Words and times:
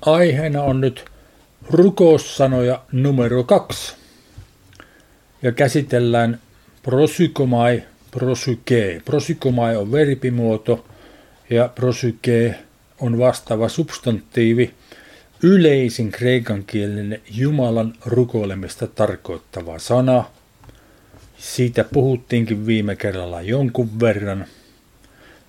Aiheena 0.00 0.62
on 0.62 0.80
nyt 0.80 1.04
rukoussanoja 1.70 2.82
numero 2.92 3.44
kaksi. 3.44 3.96
Ja 5.42 5.52
käsitellään 5.52 6.40
prosykomai, 6.82 7.82
prosyke. 8.10 9.02
Prosykomai 9.04 9.76
on 9.76 9.92
verbimuoto 9.92 10.84
ja 11.50 11.68
prosyke 11.74 12.54
on 13.00 13.18
vastaava 13.18 13.68
substantiivi, 13.68 14.74
yleisin 15.42 16.12
kreikankielinen 16.12 17.20
Jumalan 17.30 17.94
rukoilemista 18.06 18.86
tarkoittava 18.86 19.78
sana. 19.78 20.24
Siitä 21.38 21.84
puhuttiinkin 21.84 22.66
viime 22.66 22.96
kerralla 22.96 23.42
jonkun 23.42 24.00
verran, 24.00 24.46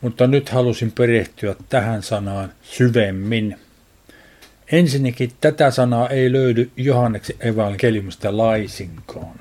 mutta 0.01 0.27
nyt 0.27 0.49
halusin 0.49 0.91
perehtyä 0.91 1.55
tähän 1.69 2.03
sanaan 2.03 2.53
syvemmin. 2.61 3.57
Ensinnäkin 4.71 5.31
tätä 5.41 5.71
sanaa 5.71 6.09
ei 6.09 6.31
löydy 6.31 6.71
Johanneksen 6.77 7.35
evankeliumista 7.39 8.37
laisinkaan. 8.37 9.39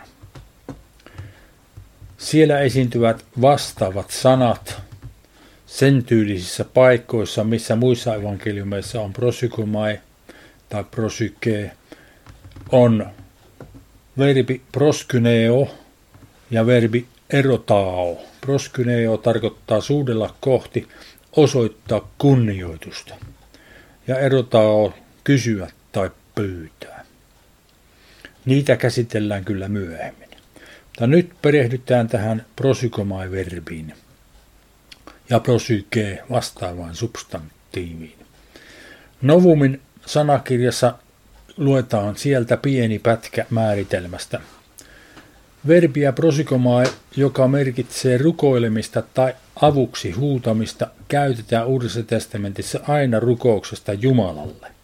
Siellä 2.19 2.61
esiintyvät 2.61 3.25
vastaavat 3.41 4.11
sanat 4.11 4.83
sen 5.67 6.05
tyylisissä 6.05 6.65
paikoissa, 6.65 7.45
missä 7.45 7.77
muissa 7.77 8.15
evankeliumeissa 8.15 9.01
on 9.01 9.13
prosykomai 9.13 10.01
tai 10.69 10.85
prosyke, 10.85 11.71
on 12.73 13.07
verbi 14.19 14.61
proskyneo 14.73 15.69
ja 16.51 16.67
verbi 16.67 17.07
erotao. 17.31 18.19
Proskyneo 18.41 19.17
tarkoittaa 19.17 19.81
suudella 19.81 20.35
kohti 20.41 20.89
osoittaa 21.37 22.09
kunnioitusta. 22.19 23.15
Ja 24.07 24.19
erotao 24.19 24.93
kysyä 25.27 25.71
tai 25.93 26.11
pyytää. 26.35 27.05
Niitä 28.45 28.77
käsitellään 28.77 29.45
kyllä 29.45 29.69
myöhemmin. 29.69 30.29
Mutta 30.85 31.07
nyt 31.07 31.31
perehdytään 31.43 32.09
tähän 32.09 32.47
prosykomai-verbiin 32.57 33.95
ja 35.31 35.41
prosyke 35.41 36.23
vastaavaan 36.31 36.95
substantiiviin. 36.95 38.19
Novumin 39.23 39.81
sanakirjassa 40.07 40.99
luetaan 41.57 42.17
sieltä 42.17 42.57
pieni 42.57 42.99
pätkä 42.99 43.47
määritelmästä. 43.51 44.41
Verbiä 45.67 46.13
prosikomaa, 46.13 46.85
joka 47.17 47.49
merkitsee 47.49 48.19
rukoilemista 48.19 49.03
tai 49.15 49.35
avuksi 49.63 50.11
huutamista, 50.11 50.87
käytetään 51.09 51.67
Uudessa 51.67 52.03
testamentissa 52.03 52.81
aina 52.89 53.21
rukouksesta 53.21 53.93
Jumalalle 53.93 54.76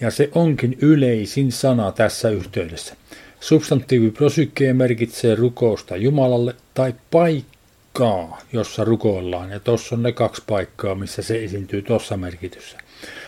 ja 0.00 0.10
se 0.10 0.30
onkin 0.34 0.78
yleisin 0.80 1.52
sana 1.52 1.92
tässä 1.92 2.30
yhteydessä. 2.30 2.96
Substantiivi 3.40 4.10
prosykkeen 4.10 4.76
merkitsee 4.76 5.34
rukousta 5.34 5.96
Jumalalle 5.96 6.54
tai 6.74 6.94
paikkaa, 7.10 8.38
jossa 8.52 8.84
rukoillaan, 8.84 9.50
ja 9.50 9.60
tuossa 9.60 9.94
on 9.94 10.02
ne 10.02 10.12
kaksi 10.12 10.42
paikkaa, 10.46 10.94
missä 10.94 11.22
se 11.22 11.44
esiintyy 11.44 11.82
tuossa 11.82 12.16
merkityssä. 12.16 12.78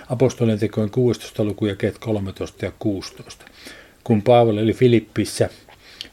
Apostolien 0.09 0.59
tekojen 0.59 0.91
16. 0.91 1.45
luku 1.45 1.67
ja 1.67 1.77
13 2.01 2.65
ja 2.65 2.73
16. 2.79 3.45
Kun 4.05 4.23
Paavali 4.23 4.63
oli 4.63 4.73
Filippissä 4.73 5.49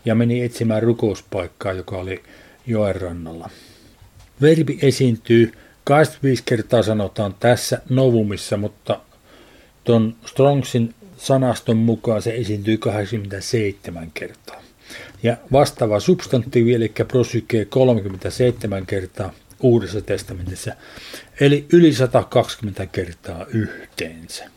ja 0.05 0.15
meni 0.15 0.43
etsimään 0.43 0.83
rukouspaikkaa, 0.83 1.73
joka 1.73 1.97
oli 1.97 2.23
joen 2.67 3.01
rannalla. 3.01 3.49
Verbi 4.41 4.79
esiintyy 4.81 5.51
25 5.83 6.43
kertaa 6.45 6.83
sanotaan 6.83 7.35
tässä 7.39 7.81
novumissa, 7.89 8.57
mutta 8.57 8.99
Tuon 9.87 10.15
Strongsin 10.25 10.95
sanaston 11.17 11.77
mukaan 11.77 12.21
se 12.21 12.35
esiintyy 12.35 12.77
87 12.77 14.11
kertaa. 14.13 14.61
Ja 15.23 15.37
vastaava 15.51 15.99
substantiivi, 15.99 16.73
eli 16.73 16.93
prosyke 17.07 17.65
37 17.65 18.85
kertaa 18.85 19.33
Uudessa 19.59 20.01
testamentissa, 20.01 20.71
eli 21.39 21.65
yli 21.73 21.93
120 21.93 22.85
kertaa 22.85 23.45
yhteensä. 23.45 24.49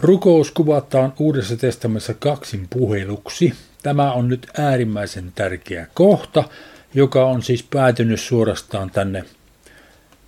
Rukous 0.00 0.50
kuvataan 0.50 1.12
Uudessa 1.18 1.56
testamentissa 1.56 2.14
kaksin 2.14 2.66
puheluksi. 2.70 3.54
Tämä 3.82 4.12
on 4.12 4.28
nyt 4.28 4.46
äärimmäisen 4.58 5.32
tärkeä 5.34 5.86
kohta, 5.94 6.44
joka 6.94 7.26
on 7.26 7.42
siis 7.42 7.62
päätynyt 7.62 8.20
suorastaan 8.20 8.90
tänne 8.90 9.24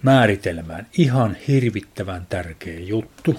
määritelmään. 0.03 0.87
Ihan 0.99 1.37
hirvittävän 1.49 2.27
tärkeä 2.28 2.78
juttu. 2.78 3.34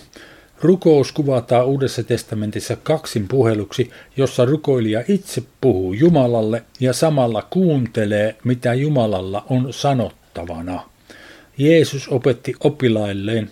Rukous 0.62 1.12
kuvataan 1.12 1.66
Uudessa 1.66 2.04
testamentissa 2.04 2.76
kaksin 2.76 3.28
puheluksi, 3.28 3.92
jossa 4.18 4.46
rukoilija 4.46 5.04
itse 5.08 5.44
puhuu 5.62 5.94
Jumalalle 5.94 6.64
ja 6.80 6.94
samalla 6.94 7.48
kuuntelee, 7.50 8.36
mitä 8.44 8.74
Jumalalla 8.74 9.46
on 9.50 9.74
sanottavana. 9.74 10.92
Jeesus 11.58 12.08
opetti 12.08 12.54
opilailleen, 12.60 13.50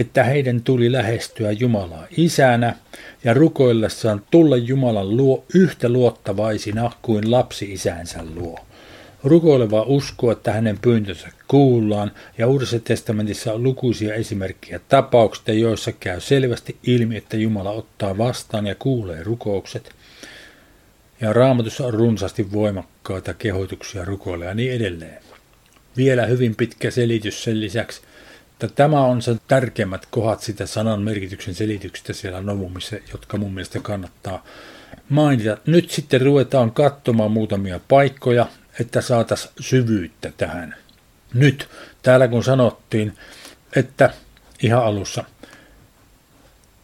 että 0.00 0.24
heidän 0.24 0.62
tuli 0.62 0.92
lähestyä 0.92 1.52
Jumalaa 1.52 2.06
isänä 2.16 2.74
ja 3.24 3.34
rukoillessaan 3.34 4.22
tulla 4.30 4.56
Jumalan 4.56 5.16
luo 5.16 5.44
yhtä 5.54 5.88
luottavaisina 5.88 6.90
kuin 7.02 7.30
lapsi 7.30 7.72
isänsä 7.72 8.24
luo. 8.34 8.58
Rukoileva 9.24 9.82
uskoo, 9.82 10.30
että 10.30 10.52
hänen 10.52 10.78
pyyntönsä 10.78 11.28
kuullaan, 11.48 12.10
ja 12.38 12.46
Uudessa 12.46 12.78
testamentissa 12.78 13.52
on 13.52 13.62
lukuisia 13.62 14.14
esimerkkejä 14.14 14.80
tapauksista, 14.88 15.52
joissa 15.52 15.92
käy 15.92 16.20
selvästi 16.20 16.76
ilmi, 16.82 17.16
että 17.16 17.36
Jumala 17.36 17.70
ottaa 17.70 18.18
vastaan 18.18 18.66
ja 18.66 18.74
kuulee 18.74 19.22
rukoukset. 19.22 19.94
Ja 21.20 21.32
raamatussa 21.32 21.86
on 21.86 21.94
runsaasti 21.94 22.52
voimakkaita 22.52 23.34
kehotuksia 23.34 24.04
rukoilla 24.04 24.44
ja 24.44 24.54
niin 24.54 24.72
edelleen. 24.72 25.22
Vielä 25.96 26.26
hyvin 26.26 26.56
pitkä 26.56 26.90
selitys 26.90 27.44
sen 27.44 27.60
lisäksi, 27.60 28.00
että 28.52 28.68
tämä 28.68 29.00
on 29.00 29.22
sen 29.22 29.40
tärkeimmät 29.48 30.06
kohdat 30.10 30.40
sitä 30.40 30.66
sanan 30.66 31.02
merkityksen 31.02 31.54
selityksestä 31.54 32.12
siellä 32.12 32.40
novumissa, 32.40 32.96
jotka 33.12 33.36
mun 33.36 33.54
mielestä 33.54 33.80
kannattaa 33.80 34.44
mainita. 35.08 35.56
Nyt 35.66 35.90
sitten 35.90 36.20
ruvetaan 36.20 36.70
katsomaan 36.70 37.32
muutamia 37.32 37.80
paikkoja, 37.88 38.46
että 38.80 39.00
saataisiin 39.00 39.52
syvyyttä 39.60 40.32
tähän. 40.36 40.74
Nyt 41.34 41.68
täällä 42.02 42.28
kun 42.28 42.44
sanottiin, 42.44 43.18
että 43.76 44.10
ihan 44.62 44.84
alussa 44.84 45.24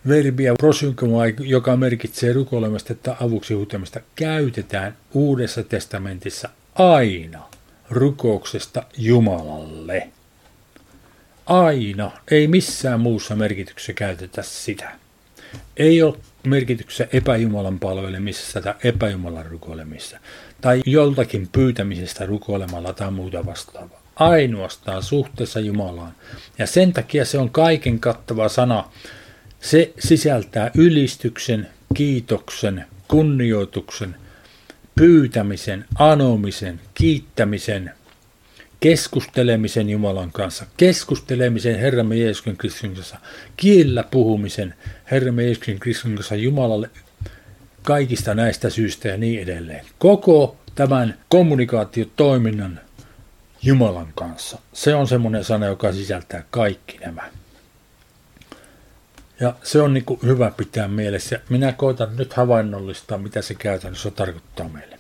verbia 0.09 0.55
prosynkomaa, 0.55 1.27
joka 1.27 1.77
merkitsee 1.77 2.33
rukoilemista 2.33 2.93
että 2.93 3.17
avuksi 3.21 3.55
huutamista, 3.55 4.01
käytetään 4.15 4.97
Uudessa 5.15 5.63
testamentissa 5.63 6.49
aina 6.75 7.49
rukouksesta 7.91 8.83
Jumalalle. 8.97 10.09
Aina, 11.47 12.11
ei 12.31 12.49
missään 12.49 13.01
muussa 13.01 13.37
merkityksessä 13.37 13.93
käytetä 13.93 14.43
sitä. 14.43 14.91
Ei 15.77 16.03
ole 16.03 16.17
merkityksessä 16.47 17.09
epäjumalan 17.13 17.79
palvelemisessa 17.79 18.61
tai 18.61 18.75
epäjumalan 18.85 19.47
rukoilemissa 19.47 20.19
tai 20.61 20.81
joltakin 20.87 21.49
pyytämisestä 21.53 22.27
rukoilemalla 22.27 22.93
tai 22.93 23.11
muuta 23.11 23.47
vastaavaa. 23.47 24.03
Ainoastaan 24.17 25.03
suhteessa 25.03 25.61
Jumalaan. 25.61 26.13
Ja 26.59 26.67
sen 26.67 26.93
takia 26.93 27.25
se 27.25 27.39
on 27.39 27.51
kaiken 27.51 28.01
kattava 28.01 28.49
sana. 28.49 28.91
Se 29.61 29.93
sisältää 29.99 30.71
ylistyksen, 30.75 31.69
kiitoksen, 31.95 32.85
kunnioituksen, 33.09 34.17
pyytämisen, 34.95 35.85
anomisen, 35.99 36.81
kiittämisen, 36.95 37.91
keskustelemisen 38.81 39.91
Jumalan 39.91 40.33
kanssa, 40.33 40.67
keskustelemisen 40.77 41.79
Herramme 41.79 42.17
Jeesuksen 42.17 42.57
Kristuksen 42.57 42.95
kanssa, 42.95 43.17
kiellä 43.57 44.03
puhumisen 44.03 44.75
Herramme 45.11 45.45
Jeesuksen 45.45 45.79
Kristuksen 45.79 46.15
kanssa 46.15 46.35
Jumalalle 46.37 46.91
kaikista 47.89 48.35
näistä 48.35 48.71
syistä 48.71 49.09
ja 49.09 49.17
niin 49.17 49.43
edelleen. 49.43 49.87
Koko 49.99 50.57
tämän 50.75 51.19
kommunikaatiotoiminnan 51.29 52.81
Jumalan 53.63 54.13
kanssa. 54.15 54.59
Se 54.73 54.95
on 54.95 55.09
semmoinen 55.09 55.45
sana, 55.45 55.67
joka 55.67 55.93
sisältää 55.93 56.45
kaikki 56.51 56.99
nämä. 56.99 57.23
Ja 59.41 59.55
se 59.63 59.81
on 59.83 59.95
niin 59.95 60.05
hyvä 60.23 60.51
pitää 60.57 60.89
mielessä. 60.89 61.41
Minä 61.49 61.73
koitan 61.73 62.17
nyt 62.17 62.33
havainnollistaa, 62.33 63.19
mitä 63.19 63.43
se 63.43 63.55
käytännössä 63.55 64.11
tarkoittaa 64.11 64.69
meille. 64.69 64.99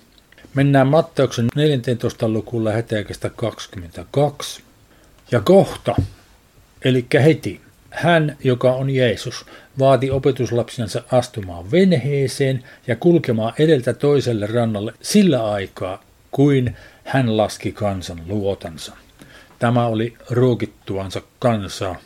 Mennään 0.55 0.87
Matteuksen 0.87 1.46
14. 1.55 2.29
lukuun 2.29 2.64
läheteekestä 2.64 3.31
22. 3.31 4.62
Ja 5.31 5.40
kohta, 5.40 5.96
eli 6.85 7.06
heti, 7.25 7.61
hän, 7.90 8.37
joka 8.44 8.73
on 8.73 8.90
Jeesus, 8.90 9.46
vaati 9.79 10.11
opetuslapsiansa 10.11 11.02
astumaan 11.12 11.70
venheeseen 11.70 12.64
ja 12.87 12.96
kulkemaan 12.96 13.52
edeltä 13.58 13.93
toiselle 13.93 14.46
rannalle 14.46 14.93
sillä 15.02 15.50
aikaa, 15.52 16.02
kuin 16.31 16.76
hän 17.05 17.37
laski 17.37 17.73
kansan 17.73 18.20
luotansa. 18.26 18.93
Tämä 19.58 19.87
oli 19.87 20.14
ruokittuansa 20.31 21.23
kansaa. 21.38 21.96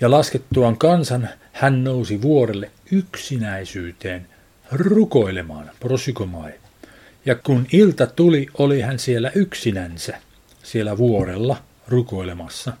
Ja 0.00 0.10
laskettuaan 0.10 0.78
kansan 0.78 1.28
hän 1.52 1.84
nousi 1.84 2.22
vuorelle 2.22 2.70
yksinäisyyteen 2.92 4.26
rukoilemaan, 4.72 5.70
prosykomai. 5.80 6.52
Ja 7.26 7.34
kun 7.34 7.66
ilta 7.72 8.06
tuli, 8.06 8.46
oli 8.58 8.80
hän 8.80 8.98
siellä 8.98 9.30
yksinänsä, 9.34 10.18
siellä 10.62 10.98
vuorella 10.98 11.56
rukoilemassa. 11.88 12.72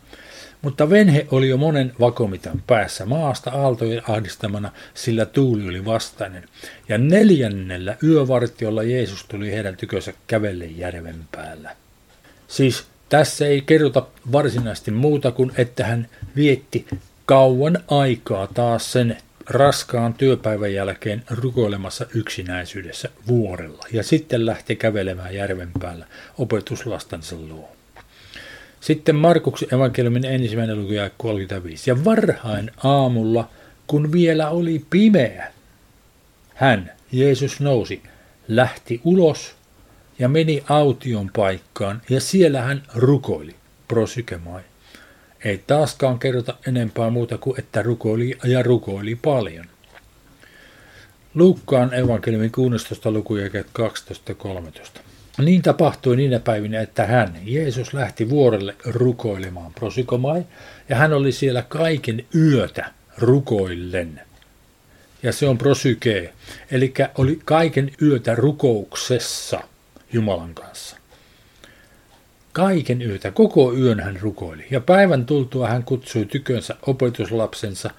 Mutta 0.62 0.90
venhe 0.90 1.26
oli 1.30 1.48
jo 1.48 1.56
monen 1.56 1.92
vakomitan 2.00 2.62
päässä 2.66 3.06
maasta 3.06 3.50
aaltojen 3.50 4.02
ahdistamana, 4.10 4.72
sillä 4.94 5.26
tuuli 5.26 5.68
oli 5.68 5.84
vastainen. 5.84 6.44
Ja 6.88 6.98
neljännellä 6.98 7.96
yövartiolla 8.02 8.82
Jeesus 8.82 9.24
tuli 9.24 9.52
heidän 9.52 9.76
tykönsä 9.76 10.12
kävelle 10.26 10.64
järven 10.64 11.24
päällä. 11.32 11.76
Siis 12.48 12.84
tässä 13.08 13.46
ei 13.46 13.60
kerrota 13.60 14.06
varsinaisesti 14.32 14.90
muuta 14.90 15.32
kuin, 15.32 15.52
että 15.56 15.84
hän 15.84 16.08
vietti 16.36 16.86
kauan 17.26 17.78
aikaa 17.88 18.46
taas 18.46 18.92
sen 18.92 19.16
raskaan 19.46 20.14
työpäivän 20.14 20.74
jälkeen 20.74 21.22
rukoilemassa 21.30 22.06
yksinäisyydessä 22.14 23.08
vuorella 23.28 23.86
ja 23.92 24.02
sitten 24.02 24.46
lähti 24.46 24.76
kävelemään 24.76 25.34
järven 25.34 25.70
päällä 25.80 26.06
opetuslastansa 26.38 27.36
luo. 27.36 27.79
Sitten 28.80 29.16
Markuksen 29.16 29.74
evankeliumin 29.74 30.24
ensimmäinen 30.24 30.82
luku 30.82 30.92
35. 31.16 31.90
Ja 31.90 32.04
varhain 32.04 32.70
aamulla, 32.84 33.48
kun 33.86 34.12
vielä 34.12 34.48
oli 34.50 34.84
pimeä, 34.90 35.52
hän, 36.54 36.92
Jeesus 37.12 37.60
nousi, 37.60 38.02
lähti 38.48 39.00
ulos 39.04 39.54
ja 40.18 40.28
meni 40.28 40.64
aution 40.68 41.30
paikkaan 41.36 42.02
ja 42.10 42.20
siellä 42.20 42.62
hän 42.62 42.82
rukoili, 42.94 43.54
prosykemai. 43.88 44.62
Ei 45.44 45.58
taaskaan 45.66 46.18
kerrota 46.18 46.54
enempää 46.66 47.10
muuta 47.10 47.38
kuin, 47.38 47.58
että 47.58 47.82
rukoili 47.82 48.38
ja 48.44 48.62
rukoili 48.62 49.14
paljon. 49.14 49.66
Luukkaan 51.34 51.94
evankeliumin 51.94 52.52
16. 52.52 53.10
luku 53.10 53.34
12.13. 53.36 55.00
Niin 55.40 55.62
tapahtui 55.62 56.16
niinä 56.16 56.38
päivinä, 56.38 56.80
että 56.80 57.06
hän, 57.06 57.36
Jeesus, 57.44 57.94
lähti 57.94 58.30
vuorelle 58.30 58.76
rukoilemaan 58.84 59.74
prosikomai, 59.74 60.42
ja 60.88 60.96
hän 60.96 61.12
oli 61.12 61.32
siellä 61.32 61.62
kaiken 61.62 62.24
yötä 62.34 62.90
rukoillen. 63.18 64.20
Ja 65.22 65.32
se 65.32 65.48
on 65.48 65.58
prosyke, 65.58 66.32
eli 66.70 66.94
oli 67.18 67.40
kaiken 67.44 67.90
yötä 68.02 68.34
rukouksessa 68.34 69.60
Jumalan 70.12 70.54
kanssa. 70.54 70.96
Kaiken 72.52 73.02
yötä, 73.02 73.30
koko 73.30 73.74
yön 73.74 74.00
hän 74.00 74.18
rukoili, 74.20 74.66
ja 74.70 74.80
päivän 74.80 75.26
tultua 75.26 75.68
hän 75.68 75.84
kutsui 75.84 76.24
tykönsä 76.24 76.76
opetuslapsensa 76.86 77.90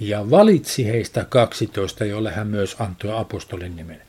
ja 0.00 0.30
valitsi 0.30 0.86
heistä 0.86 1.26
kaksitoista, 1.28 2.04
jolle 2.04 2.30
hän 2.30 2.46
myös 2.46 2.76
antoi 2.78 3.18
apostolin 3.18 3.76
nimen. 3.76 4.07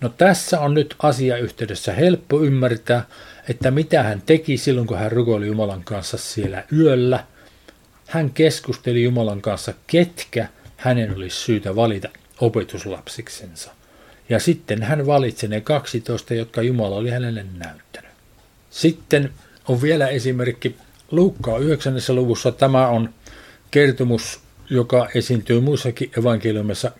No 0.00 0.08
tässä 0.08 0.60
on 0.60 0.74
nyt 0.74 0.94
asiayhteydessä 0.98 1.92
helppo 1.92 2.40
ymmärtää, 2.40 3.06
että 3.48 3.70
mitä 3.70 4.02
hän 4.02 4.22
teki 4.26 4.56
silloin, 4.56 4.86
kun 4.86 4.98
hän 4.98 5.12
rukoili 5.12 5.46
Jumalan 5.46 5.84
kanssa 5.84 6.16
siellä 6.16 6.64
yöllä. 6.72 7.24
Hän 8.06 8.30
keskusteli 8.30 9.02
Jumalan 9.02 9.42
kanssa, 9.42 9.74
ketkä 9.86 10.48
hänen 10.76 11.16
olisi 11.16 11.36
syytä 11.36 11.76
valita 11.76 12.08
opetuslapsiksensa. 12.40 13.70
Ja 14.28 14.38
sitten 14.38 14.82
hän 14.82 15.06
valitsi 15.06 15.48
ne 15.48 15.60
12, 15.60 16.34
jotka 16.34 16.62
Jumala 16.62 16.96
oli 16.96 17.10
hänelle 17.10 17.46
näyttänyt. 17.58 18.10
Sitten 18.70 19.32
on 19.68 19.82
vielä 19.82 20.08
esimerkki 20.08 20.76
Luukkaa 21.10 21.58
9. 21.58 21.94
luvussa. 22.08 22.52
Tämä 22.52 22.88
on 22.88 23.14
kertomus, 23.70 24.40
joka 24.70 25.08
esiintyy 25.14 25.60
muissakin 25.60 26.10
evankeliumissa. 26.18 26.90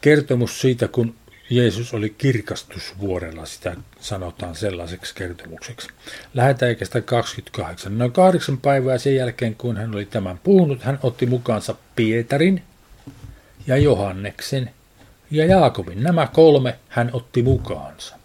Kertomus 0.00 0.60
siitä, 0.60 0.88
kun 0.88 1.14
Jeesus 1.50 1.94
oli 1.94 2.14
kirkastusvuorella, 2.18 3.46
sitä 3.46 3.76
sanotaan 4.00 4.56
sellaiseksi 4.56 5.14
kertomukseksi. 5.14 5.88
Lähetäikästä 6.34 7.00
28. 7.00 7.98
Noin 7.98 8.12
kahdeksan 8.12 8.58
päivää 8.58 8.98
sen 8.98 9.16
jälkeen, 9.16 9.54
kun 9.54 9.76
hän 9.76 9.94
oli 9.94 10.06
tämän 10.06 10.40
puhunut, 10.44 10.82
hän 10.82 10.98
otti 11.02 11.26
mukaansa 11.26 11.74
Pietarin 11.96 12.62
ja 13.66 13.76
Johanneksen 13.76 14.70
ja 15.30 15.44
Jaakobin. 15.44 16.02
Nämä 16.02 16.26
kolme 16.26 16.78
hän 16.88 17.10
otti 17.12 17.42
mukaansa 17.42 18.16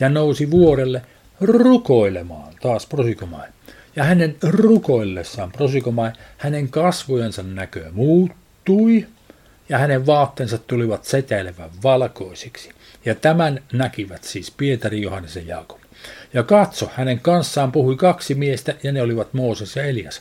ja 0.00 0.08
nousi 0.08 0.50
vuorelle 0.50 1.02
rukoilemaan, 1.40 2.54
taas 2.62 2.86
prosikomai. 2.86 3.48
Ja 3.96 4.04
hänen 4.04 4.36
rukoillessaan 4.42 5.52
prosikomai, 5.52 6.12
hänen 6.38 6.68
kasvojensa 6.68 7.42
näkö 7.42 7.90
muuttui– 7.92 9.06
ja 9.68 9.78
hänen 9.78 10.06
vaatteensa 10.06 10.58
tulivat 10.58 11.04
seteilevän 11.04 11.70
valkoisiksi. 11.82 12.70
Ja 13.04 13.14
tämän 13.14 13.62
näkivät 13.72 14.24
siis 14.24 14.50
Pietari, 14.50 15.02
Johannes 15.02 15.36
ja 15.36 15.42
Jaakob. 15.42 15.80
Ja 16.34 16.42
katso, 16.42 16.90
hänen 16.94 17.20
kanssaan 17.20 17.72
puhui 17.72 17.96
kaksi 17.96 18.34
miestä, 18.34 18.74
ja 18.82 18.92
ne 18.92 19.02
olivat 19.02 19.34
Mooses 19.34 19.76
ja 19.76 19.84
Elias. 19.84 20.20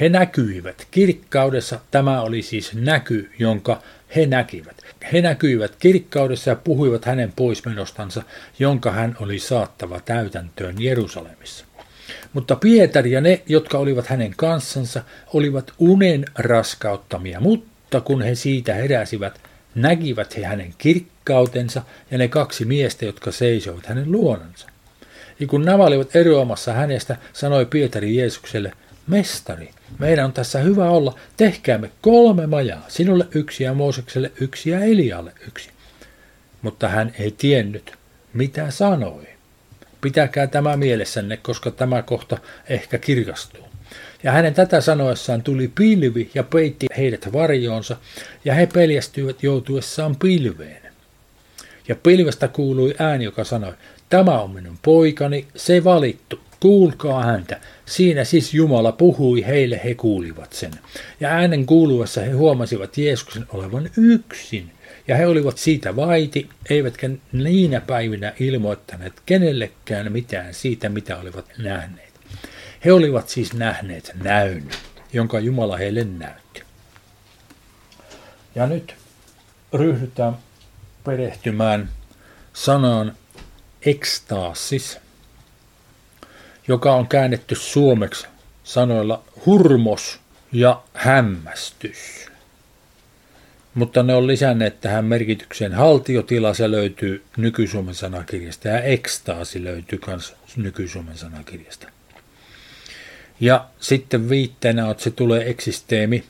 He 0.00 0.08
näkyivät 0.08 0.86
kirkkaudessa, 0.90 1.80
tämä 1.90 2.22
oli 2.22 2.42
siis 2.42 2.74
näky, 2.74 3.30
jonka 3.38 3.82
he 4.16 4.26
näkivät. 4.26 4.82
He 5.12 5.20
näkyivät 5.20 5.76
kirkkaudessa 5.76 6.50
ja 6.50 6.56
puhuivat 6.56 7.04
hänen 7.04 7.32
poismenostansa, 7.36 8.22
jonka 8.58 8.90
hän 8.90 9.16
oli 9.20 9.38
saattava 9.38 10.00
täytäntöön 10.00 10.74
Jerusalemissa. 10.78 11.64
Mutta 12.32 12.56
Pietari 12.56 13.10
ja 13.10 13.20
ne, 13.20 13.42
jotka 13.46 13.78
olivat 13.78 14.06
hänen 14.06 14.34
kanssansa, 14.36 15.02
olivat 15.34 15.72
unen 15.78 16.24
raskauttamia, 16.38 17.40
mutta 17.40 17.69
mutta 17.90 18.06
kun 18.06 18.22
he 18.22 18.34
siitä 18.34 18.74
heräsivät, 18.74 19.40
näkivät 19.74 20.36
he 20.36 20.44
hänen 20.44 20.74
kirkkautensa 20.78 21.82
ja 22.10 22.18
ne 22.18 22.28
kaksi 22.28 22.64
miestä, 22.64 23.04
jotka 23.04 23.32
seisoivat 23.32 23.86
hänen 23.86 24.12
luonansa. 24.12 24.66
Ja 25.40 25.46
kun 25.46 25.64
nämä 25.64 25.84
olivat 25.84 26.16
eroamassa 26.16 26.72
hänestä, 26.72 27.16
sanoi 27.32 27.66
Pietari 27.66 28.16
Jeesukselle, 28.16 28.72
Mestari, 29.06 29.70
meidän 29.98 30.24
on 30.24 30.32
tässä 30.32 30.58
hyvä 30.58 30.90
olla, 30.90 31.18
tehkäämme 31.36 31.90
kolme 32.00 32.46
majaa, 32.46 32.84
sinulle 32.88 33.26
yksi 33.34 33.64
ja 33.64 33.74
Moosekselle 33.74 34.32
yksi 34.40 34.70
ja 34.70 34.80
Elialle 34.84 35.32
yksi. 35.48 35.70
Mutta 36.62 36.88
hän 36.88 37.14
ei 37.18 37.30
tiennyt, 37.30 37.92
mitä 38.34 38.70
sanoi. 38.70 39.28
Pitäkää 40.00 40.46
tämä 40.46 40.76
mielessänne, 40.76 41.36
koska 41.36 41.70
tämä 41.70 42.02
kohta 42.02 42.38
ehkä 42.68 42.98
kirkastuu. 42.98 43.69
Ja 44.22 44.32
hänen 44.32 44.54
tätä 44.54 44.80
sanoessaan 44.80 45.42
tuli 45.42 45.68
pilvi 45.74 46.30
ja 46.34 46.42
peitti 46.42 46.86
heidät 46.96 47.32
varjoonsa, 47.32 47.96
ja 48.44 48.54
he 48.54 48.66
peljästyivät 48.66 49.42
joutuessaan 49.42 50.16
pilveen. 50.16 50.82
Ja 51.88 51.96
pilvestä 51.96 52.48
kuului 52.48 52.94
ääni, 52.98 53.24
joka 53.24 53.44
sanoi, 53.44 53.72
tämä 54.10 54.40
on 54.40 54.50
minun 54.50 54.78
poikani, 54.82 55.46
se 55.56 55.84
valittu, 55.84 56.40
kuulkaa 56.60 57.24
häntä. 57.24 57.60
Siinä 57.86 58.24
siis 58.24 58.54
Jumala 58.54 58.92
puhui 58.92 59.46
heille, 59.46 59.80
he 59.84 59.94
kuulivat 59.94 60.52
sen. 60.52 60.70
Ja 61.20 61.28
äänen 61.28 61.66
kuuluessa 61.66 62.20
he 62.20 62.30
huomasivat 62.30 62.98
Jeesuksen 62.98 63.46
olevan 63.52 63.90
yksin. 63.96 64.70
Ja 65.08 65.16
he 65.16 65.26
olivat 65.26 65.58
siitä 65.58 65.96
vaiti, 65.96 66.48
eivätkä 66.70 67.10
niinä 67.32 67.80
päivinä 67.80 68.32
ilmoittaneet 68.40 69.12
kenellekään 69.26 70.12
mitään 70.12 70.54
siitä, 70.54 70.88
mitä 70.88 71.18
olivat 71.18 71.44
nähneet. 71.58 72.09
He 72.84 72.92
olivat 72.92 73.28
siis 73.28 73.52
nähneet 73.52 74.12
näyn, 74.22 74.68
jonka 75.12 75.40
Jumala 75.40 75.76
heille 75.76 76.04
näytti. 76.04 76.62
Ja 78.54 78.66
nyt 78.66 78.94
ryhdytään 79.72 80.36
perehtymään 81.04 81.90
sanaan 82.52 83.16
ekstaasis, 83.86 84.98
joka 86.68 86.94
on 86.94 87.08
käännetty 87.08 87.54
suomeksi 87.54 88.26
sanoilla 88.64 89.22
hurmos 89.46 90.20
ja 90.52 90.82
hämmästys. 90.94 92.30
Mutta 93.74 94.02
ne 94.02 94.14
on 94.14 94.26
lisänneet 94.26 94.80
tähän 94.80 95.04
merkitykseen 95.04 95.72
haltiotila, 95.72 96.54
se 96.54 96.70
löytyy 96.70 97.24
nykysuomen 97.36 97.94
sanakirjasta 97.94 98.68
ja 98.68 98.80
ekstaasi 98.80 99.64
löytyy 99.64 100.00
myös 100.06 100.34
nykysuomen 100.56 101.18
sanakirjasta. 101.18 101.88
Ja 103.40 103.66
sitten 103.80 104.28
viitteenä 104.28 104.84
on, 104.84 104.90
että 104.90 105.02
se 105.02 105.10
tulee 105.10 105.50
eksisteemi. 105.50 106.24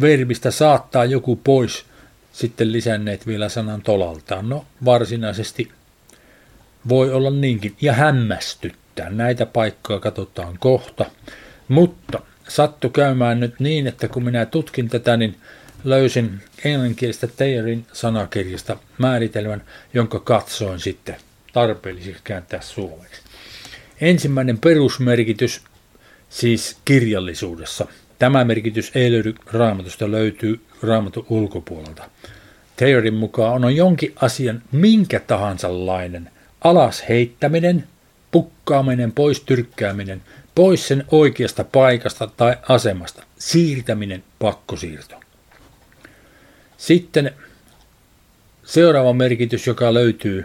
Verbistä 0.00 0.50
saattaa 0.50 1.04
joku 1.04 1.36
pois, 1.36 1.84
sitten 2.32 2.72
lisänneet 2.72 3.26
vielä 3.26 3.48
sanan 3.48 3.82
tolaltaan. 3.82 4.48
No 4.48 4.66
varsinaisesti 4.84 5.72
voi 6.88 7.12
olla 7.12 7.30
niinkin. 7.30 7.76
Ja 7.80 7.92
hämmästyttää. 7.92 9.10
Näitä 9.10 9.46
paikkoja 9.46 10.00
katsotaan 10.00 10.56
kohta. 10.58 11.06
Mutta 11.68 12.20
sattu 12.48 12.90
käymään 12.90 13.40
nyt 13.40 13.60
niin, 13.60 13.86
että 13.86 14.08
kun 14.08 14.24
minä 14.24 14.46
tutkin 14.46 14.88
tätä, 14.88 15.16
niin 15.16 15.36
löysin 15.84 16.40
englanninkielistä 16.64 17.26
Taylorin 17.26 17.86
sanakirjasta 17.92 18.76
määritelmän, 18.98 19.62
jonka 19.94 20.20
katsoin 20.20 20.80
sitten 20.80 21.16
tarpeelliseksi 21.52 22.20
kääntää 22.24 22.60
suomeksi. 22.60 23.23
Ensimmäinen 24.00 24.58
perusmerkitys 24.58 25.60
siis 26.28 26.76
kirjallisuudessa 26.84 27.86
Tämä 28.18 28.44
merkitys 28.44 28.92
ei 28.94 29.12
löydy 29.12 29.34
raamatusta, 29.52 30.10
löytyy 30.10 30.60
raamatun 30.82 31.26
ulkopuolelta. 31.28 32.10
Taylorin 32.76 33.14
mukaan 33.14 33.64
on 33.64 33.76
jonkin 33.76 34.12
asian 34.16 34.62
minkä 34.72 35.20
tahansa 35.20 35.86
lainen 35.86 36.30
alas 36.60 37.04
heittäminen, 37.08 37.84
pukkaaminen, 38.30 39.12
pois 39.12 39.40
tyrkkääminen, 39.40 40.22
pois 40.54 40.88
sen 40.88 41.04
oikeasta 41.10 41.64
paikasta 41.64 42.26
tai 42.26 42.56
asemasta, 42.68 43.22
siirtäminen, 43.38 44.24
pakkosiirto. 44.38 45.20
Sitten 46.76 47.30
seuraava 48.64 49.12
merkitys, 49.12 49.66
joka 49.66 49.94
löytyy 49.94 50.44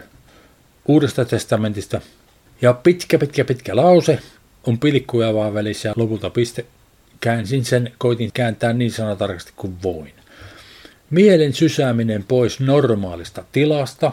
Uudesta 0.88 1.24
testamentista, 1.24 2.00
ja 2.62 2.72
pitkä, 2.74 3.18
pitkä, 3.18 3.44
pitkä 3.44 3.76
lause, 3.76 4.18
on 4.66 4.78
pilkkuja 4.78 5.34
vaan 5.34 5.54
välissä 5.54 5.88
ja 5.88 5.94
lopulta 5.96 6.30
piste. 6.30 6.64
Käänsin 7.20 7.64
sen, 7.64 7.92
koitin 7.98 8.30
kääntää 8.34 8.72
niin 8.72 8.90
sanatarkasti 8.90 9.52
kuin 9.56 9.82
voin. 9.82 10.12
Mielen 11.10 11.52
sysääminen 11.52 12.24
pois 12.28 12.60
normaalista 12.60 13.44
tilasta, 13.52 14.12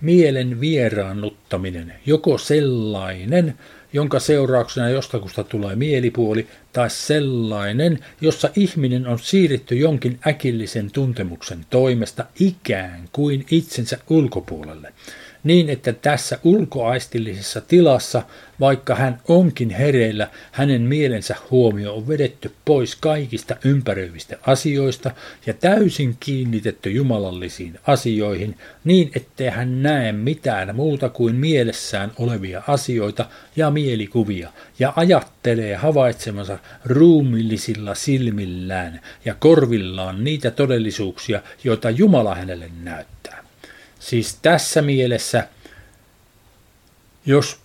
mielen 0.00 0.60
vieraannuttaminen, 0.60 1.92
joko 2.06 2.38
sellainen, 2.38 3.54
jonka 3.92 4.20
seurauksena 4.20 4.88
jostakusta 4.88 5.44
tulee 5.44 5.76
mielipuoli, 5.76 6.46
tai 6.72 6.90
sellainen, 6.90 7.98
jossa 8.20 8.50
ihminen 8.56 9.06
on 9.06 9.18
siirretty 9.18 9.76
jonkin 9.76 10.18
äkillisen 10.26 10.90
tuntemuksen 10.90 11.66
toimesta 11.70 12.24
ikään 12.40 13.08
kuin 13.12 13.46
itsensä 13.50 13.98
ulkopuolelle 14.10 14.92
niin 15.46 15.70
että 15.70 15.92
tässä 15.92 16.38
ulkoaistillisessa 16.44 17.60
tilassa, 17.60 18.22
vaikka 18.60 18.94
hän 18.94 19.20
onkin 19.28 19.70
hereillä, 19.70 20.28
hänen 20.52 20.82
mielensä 20.82 21.36
huomio 21.50 21.94
on 21.94 22.08
vedetty 22.08 22.52
pois 22.64 22.96
kaikista 22.96 23.56
ympäröivistä 23.64 24.38
asioista 24.46 25.10
ja 25.46 25.54
täysin 25.54 26.16
kiinnitetty 26.20 26.90
jumalallisiin 26.90 27.78
asioihin, 27.86 28.58
niin 28.84 29.10
ettei 29.16 29.48
hän 29.48 29.82
näe 29.82 30.12
mitään 30.12 30.76
muuta 30.76 31.08
kuin 31.08 31.34
mielessään 31.34 32.12
olevia 32.18 32.62
asioita 32.68 33.26
ja 33.56 33.70
mielikuvia, 33.70 34.50
ja 34.78 34.92
ajattelee 34.96 35.74
havaitsemansa 35.74 36.58
ruumillisilla 36.84 37.94
silmillään 37.94 39.00
ja 39.24 39.34
korvillaan 39.34 40.24
niitä 40.24 40.50
todellisuuksia, 40.50 41.42
joita 41.64 41.90
Jumala 41.90 42.34
hänelle 42.34 42.70
näyttää. 42.82 43.45
Siis 44.06 44.38
tässä 44.42 44.82
mielessä, 44.82 45.48
jos 47.26 47.60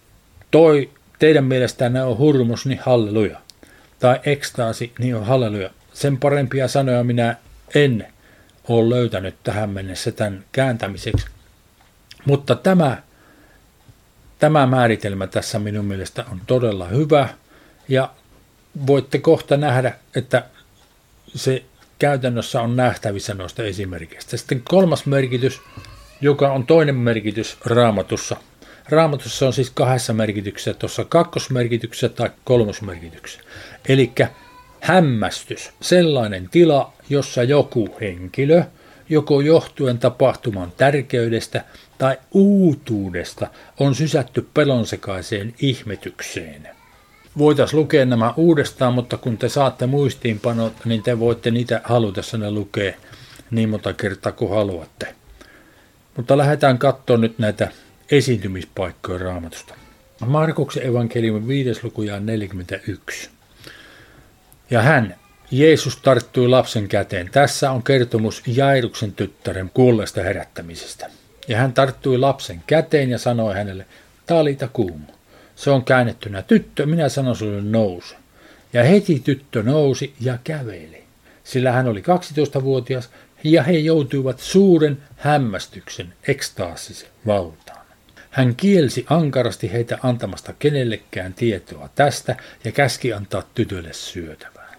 toi 0.51 0.89
teidän 1.19 1.43
mielestänne 1.45 2.03
on 2.03 2.17
hurmus, 2.17 2.65
niin 2.65 2.79
halleluja. 2.79 3.41
Tai 3.99 4.19
ekstaasi, 4.25 4.93
niin 4.99 5.15
on 5.15 5.25
halleluja. 5.25 5.69
Sen 5.93 6.17
parempia 6.17 6.67
sanoja 6.67 7.03
minä 7.03 7.35
en 7.75 8.07
ole 8.67 8.95
löytänyt 8.95 9.35
tähän 9.43 9.69
mennessä 9.69 10.11
tämän 10.11 10.43
kääntämiseksi. 10.51 11.25
Mutta 12.25 12.55
tämä, 12.55 13.01
tämä 14.39 14.65
määritelmä 14.65 15.27
tässä 15.27 15.59
minun 15.59 15.85
mielestä 15.85 16.25
on 16.31 16.41
todella 16.47 16.87
hyvä. 16.87 17.29
Ja 17.87 18.11
voitte 18.87 19.19
kohta 19.19 19.57
nähdä, 19.57 19.95
että 20.15 20.45
se 21.35 21.63
käytännössä 21.99 22.61
on 22.61 22.75
nähtävissä 22.75 23.33
noista 23.33 23.63
esimerkkeistä. 23.63 24.37
Sitten 24.37 24.61
kolmas 24.61 25.05
merkitys 25.05 25.61
joka 26.21 26.51
on 26.51 26.65
toinen 26.65 26.95
merkitys 26.95 27.57
raamatussa. 27.65 28.35
Raamatussa 28.89 29.47
on 29.47 29.53
siis 29.53 29.69
kahdessa 29.69 30.13
merkityksessä, 30.13 30.73
tuossa 30.73 31.05
kakkosmerkityksessä 31.05 32.09
tai 32.09 32.29
kolmosmerkityksessä. 32.43 33.41
Eli 33.89 34.11
hämmästys, 34.81 35.71
sellainen 35.81 36.49
tila, 36.49 36.93
jossa 37.09 37.43
joku 37.43 37.95
henkilö, 38.01 38.63
joko 39.09 39.41
johtuen 39.41 39.97
tapahtuman 39.97 40.71
tärkeydestä 40.77 41.63
tai 41.97 42.17
uutuudesta, 42.31 43.47
on 43.79 43.95
sysätty 43.95 44.47
pelonsekaiseen 44.53 45.53
ihmetykseen. 45.59 46.67
Voitaisiin 47.37 47.79
lukea 47.79 48.05
nämä 48.05 48.33
uudestaan, 48.37 48.93
mutta 48.93 49.17
kun 49.17 49.37
te 49.37 49.49
saatte 49.49 49.87
muistiinpanot, 49.87 50.73
niin 50.85 51.03
te 51.03 51.19
voitte 51.19 51.51
niitä 51.51 51.81
halutessanne 51.83 52.51
lukea 52.51 52.93
niin 53.51 53.69
monta 53.69 53.93
kertaa 53.93 54.31
kuin 54.31 54.51
haluatte. 54.51 55.15
Mutta 56.17 56.37
lähdetään 56.37 56.77
katsomaan 56.77 57.21
nyt 57.21 57.39
näitä 57.39 57.67
esiintymispaikkoja 58.11 59.19
raamatusta. 59.19 59.73
Markuksen 60.25 60.85
evankeliumin 60.85 61.47
5. 61.47 61.79
luku 61.83 62.03
ja 62.03 62.19
41. 62.19 63.29
Ja 64.69 64.81
hän, 64.81 65.15
Jeesus 65.51 65.97
tarttui 65.97 66.47
lapsen 66.47 66.87
käteen. 66.87 67.29
Tässä 67.31 67.71
on 67.71 67.83
kertomus 67.83 68.43
Jairuksen 68.47 69.11
tyttären 69.11 69.71
kuolleesta 69.73 70.21
herättämisestä. 70.21 71.09
Ja 71.47 71.57
hän 71.57 71.73
tarttui 71.73 72.17
lapsen 72.17 72.63
käteen 72.67 73.09
ja 73.09 73.17
sanoi 73.17 73.53
hänelle, 73.53 73.85
Talita 74.25 74.67
kuumu. 74.67 75.05
Se 75.55 75.69
on 75.69 75.85
käännettynä 75.85 76.41
tyttö, 76.41 76.85
minä 76.85 77.09
sanon 77.09 77.35
sinulle 77.35 77.61
nousu. 77.61 78.15
Ja 78.73 78.83
heti 78.83 79.19
tyttö 79.19 79.63
nousi 79.63 80.13
ja 80.19 80.37
käveli. 80.43 81.03
Sillä 81.43 81.71
hän 81.71 81.87
oli 81.87 82.01
12-vuotias 82.01 83.09
ja 83.43 83.63
he 83.63 83.71
joutuivat 83.71 84.39
suuren 84.39 84.97
hämmästyksen 85.15 86.13
ekstaasisen 86.27 87.09
valtaan. 87.27 87.85
Hän 88.29 88.55
kielsi 88.55 89.05
ankarasti 89.09 89.71
heitä 89.71 89.97
antamasta 90.03 90.53
kenellekään 90.59 91.33
tietoa 91.33 91.89
tästä 91.95 92.35
ja 92.63 92.71
käski 92.71 93.13
antaa 93.13 93.43
tytölle 93.55 93.93
syötävää. 93.93 94.75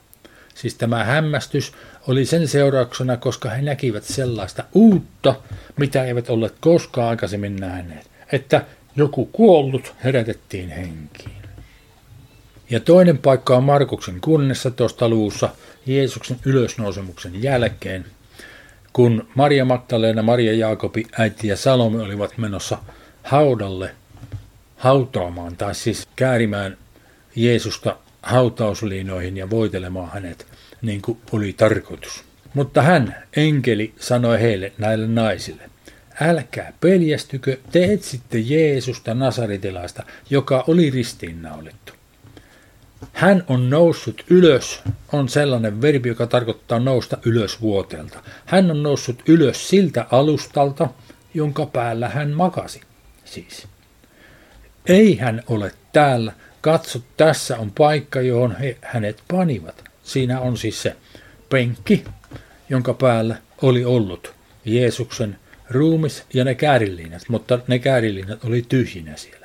Siis 0.55 0.75
tämä 0.75 1.05
hämmästys 1.05 1.73
oli 2.09 2.25
sen 2.25 2.49
seurauksena, 2.49 3.17
koska 3.17 3.51
he 3.51 3.63
näkivät 3.63 4.05
sellaista 4.05 4.65
uutta, 4.73 5.35
mitä 5.77 6.05
eivät 6.05 6.31
olleet 6.31 6.55
koskaan 6.61 7.09
aikaisemmin 7.09 7.57
nähneet, 7.57 8.11
että 8.33 8.65
joku 8.97 9.27
kuollut 9.27 9.95
herätettiin 10.05 10.69
henkiin. 10.69 11.43
Ja 12.71 12.81
toinen 12.81 13.19
paikka 13.19 13.57
on 13.57 13.65
Markuksen 13.65 14.21
kunnessa 14.21 14.71
tuosta 14.71 15.09
luussa 15.09 15.49
Jeesuksen 15.87 16.37
ylösnousemuksen 16.45 17.43
jälkeen, 17.43 18.05
kun 18.93 19.29
Maria 19.35 19.65
Magdalena, 19.65 20.23
Maria 20.23 20.53
Jaakobi, 20.53 21.07
äiti 21.19 21.49
ja 21.49 21.57
Salome 21.57 22.03
olivat 22.03 22.39
menossa 22.39 22.79
haudalle 23.23 23.91
hautaamaan, 24.77 25.57
tai 25.57 25.75
siis 25.75 26.09
käärimään 26.17 26.77
Jeesusta 27.37 27.97
hautausliinoihin 28.23 29.37
ja 29.37 29.51
voitelemaan 29.51 30.11
hänet, 30.13 30.47
niin 30.83 31.03
kuin 31.03 31.19
oli 31.33 31.53
tarkoitus. 31.53 32.25
Mutta 32.55 32.83
hän, 32.83 33.17
enkeli, 33.37 33.95
sanoi 34.01 34.41
heille, 34.41 34.73
näille 34.79 35.07
naisille, 35.07 35.63
älkää 36.21 36.73
peljästykö, 36.81 37.57
te 37.73 37.93
etsitte 37.93 38.39
Jeesusta 38.39 39.15
Nasaritilaista, 39.15 40.03
joka 40.31 40.65
oli 40.67 40.91
ristiinnaulittu. 40.91 41.92
Hän 43.13 43.45
on 43.49 43.71
noussut 43.71 44.25
ylös 44.31 44.83
on 45.13 45.29
sellainen 45.29 45.81
verbi, 45.83 46.09
joka 46.09 46.27
tarkoittaa 46.27 46.79
nousta 46.79 47.19
ylös 47.25 47.61
vuoteelta. 47.61 48.23
Hän 48.47 48.71
on 48.71 48.83
noussut 48.83 49.23
ylös 49.29 49.69
siltä 49.69 50.07
alustalta, 50.11 50.89
jonka 51.35 51.67
päällä 51.67 52.09
hän 52.09 52.31
makasi. 52.31 52.81
Siis. 53.25 53.69
Ei 54.87 55.17
hän 55.17 55.43
ole 55.47 55.73
täällä. 55.93 56.33
Katso, 56.61 57.01
tässä 57.17 57.59
on 57.59 57.71
paikka, 57.71 58.21
johon 58.21 58.57
he 58.57 58.77
hänet 58.83 59.23
panivat. 59.29 59.85
Siinä 60.03 60.41
on 60.41 60.57
siis 60.57 60.83
se 60.83 60.97
penkki, 61.49 62.05
jonka 62.69 62.95
päällä 62.95 63.37
oli 63.63 63.85
ollut 63.85 64.35
Jeesuksen 64.65 65.39
ruumis 65.71 66.25
ja 66.35 66.45
ne 66.45 66.55
käärilliinat, 66.55 67.23
mutta 67.29 67.59
ne 67.69 67.79
käärilliinat 67.79 68.45
oli 68.45 68.63
tyhjinä 68.69 69.17
siellä. 69.17 69.42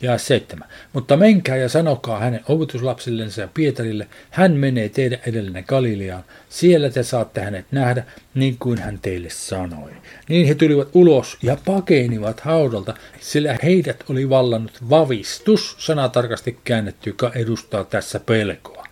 Ja 0.00 0.18
seitsemän. 0.18 0.68
Mutta 0.92 1.16
menkää 1.16 1.56
ja 1.56 1.68
sanokaa 1.68 2.20
hänen 2.20 2.40
opetuslapsillensa 2.48 3.40
ja 3.40 3.48
Pietarille, 3.54 4.08
hän 4.30 4.52
menee 4.52 4.88
teidän 4.88 5.18
edellinen 5.26 5.64
Galileaan. 5.68 6.24
Siellä 6.48 6.90
te 6.90 7.02
saatte 7.02 7.40
hänet 7.40 7.66
nähdä, 7.70 8.04
niin 8.34 8.56
kuin 8.58 8.78
hän 8.78 8.98
teille 8.98 9.30
sanoi. 9.30 9.90
Niin 10.28 10.46
he 10.46 10.54
tulivat 10.54 10.88
ulos 10.94 11.38
ja 11.42 11.56
pakenivat 11.64 12.40
haudalta, 12.40 12.94
sillä 13.20 13.56
heidät 13.62 14.04
oli 14.08 14.28
vallannut 14.28 14.90
vavistus, 14.90 15.76
sana 15.78 16.08
tarkasti 16.08 16.58
käännetty, 16.64 17.10
joka 17.10 17.32
edustaa 17.34 17.84
tässä 17.84 18.20
pelkoa. 18.20 18.86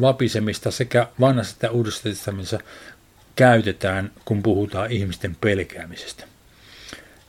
Vapisemista 0.00 0.70
sekä 0.70 1.08
vanhassa 1.20 1.54
että 1.54 1.70
uudessa 1.70 2.08
käytetään, 3.36 4.10
kun 4.24 4.42
puhutaan 4.42 4.92
ihmisten 4.92 5.36
pelkäämisestä 5.40 6.35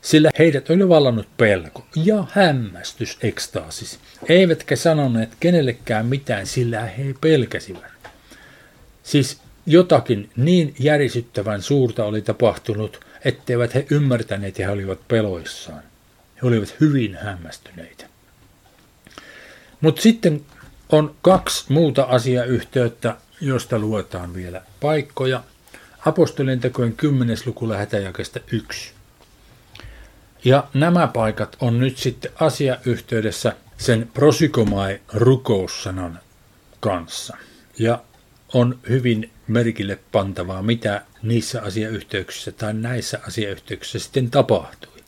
sillä 0.01 0.29
heidät 0.39 0.69
oli 0.69 0.89
vallannut 0.89 1.27
pelko 1.37 1.87
ja 1.95 2.25
hämmästys 2.31 3.17
ekstaasis. 3.23 3.99
Eivätkä 4.29 4.75
sanoneet 4.75 5.29
kenellekään 5.39 6.05
mitään, 6.05 6.47
sillä 6.47 6.85
he 6.85 7.15
pelkäsivät. 7.21 7.91
Siis 9.03 9.41
jotakin 9.65 10.29
niin 10.35 10.75
järisyttävän 10.79 11.61
suurta 11.61 12.05
oli 12.05 12.21
tapahtunut, 12.21 12.99
etteivät 13.25 13.73
he 13.73 13.85
ymmärtäneet 13.91 14.59
ja 14.59 14.67
he 14.67 14.73
olivat 14.73 15.07
peloissaan. 15.07 15.83
He 16.41 16.47
olivat 16.47 16.75
hyvin 16.79 17.17
hämmästyneitä. 17.21 18.05
Mutta 19.81 20.01
sitten 20.01 20.45
on 20.89 21.15
kaksi 21.21 21.65
muuta 21.73 22.03
asiayhteyttä, 22.03 23.15
josta 23.41 23.79
luetaan 23.79 24.33
vielä 24.33 24.61
paikkoja. 24.79 25.43
Apostolien 26.05 26.59
tekojen 26.59 26.93
10. 26.93 27.37
luku 27.45 27.69
lähetäjäkestä 27.69 28.39
1. 28.51 28.96
Ja 30.47 30.67
nämä 30.73 31.07
paikat 31.07 31.57
on 31.59 31.79
nyt 31.79 31.97
sitten 31.97 32.31
asiayhteydessä 32.39 33.53
sen 33.77 34.09
prosykomai 34.13 35.01
rukoussanan 35.13 36.19
kanssa. 36.79 37.37
Ja 37.79 38.01
on 38.53 38.79
hyvin 38.89 39.31
merkille 39.47 39.99
pantavaa, 40.11 40.61
mitä 40.61 41.01
niissä 41.23 41.61
asiayhteyksissä 41.61 42.51
tai 42.51 42.73
näissä 42.73 43.19
asiayhteyksissä 43.27 43.99
sitten 43.99 44.31
tapahtui. 44.31 45.01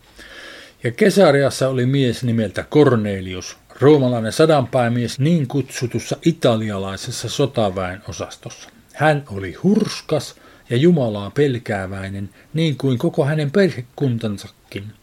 Ja 0.83 0.91
Kesariassa 0.91 1.69
oli 1.69 1.85
mies 1.85 2.23
nimeltä 2.23 2.63
Cornelius, 2.71 3.57
roomalainen 3.79 4.33
sadanpäämies 4.33 5.19
niin 5.19 5.47
kutsutussa 5.47 6.17
italialaisessa 6.25 7.29
sotaväen 7.29 8.01
osastossa. 8.07 8.69
Hän 8.93 9.23
oli 9.31 9.53
hurskas 9.53 10.35
ja 10.69 10.77
Jumalaa 10.77 11.31
pelkääväinen, 11.31 12.29
niin 12.53 12.77
kuin 12.77 12.97
koko 12.97 13.25
hänen 13.25 13.51
perhekuntansakin, 13.51 14.98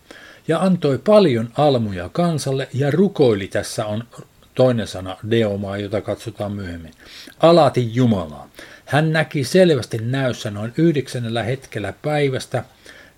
ja 0.49 0.61
antoi 0.61 0.99
paljon 0.99 1.51
almuja 1.57 2.09
kansalle 2.09 2.69
ja 2.75 2.91
rukoili, 2.91 3.49
tässä 3.49 3.87
on 3.87 4.05
toinen 4.55 4.87
sana, 4.87 5.17
deomaa, 5.31 5.79
jota 5.79 6.01
katsotaan 6.01 6.53
myöhemmin, 6.53 6.93
alati 7.41 7.95
Jumalaa. 7.95 8.49
Hän 8.85 9.13
näki 9.13 9.45
selvästi 9.45 9.99
näyssä 9.99 10.51
noin 10.51 10.73
yhdeksännellä 10.77 11.43
hetkellä 11.43 11.93
päivästä 12.03 12.65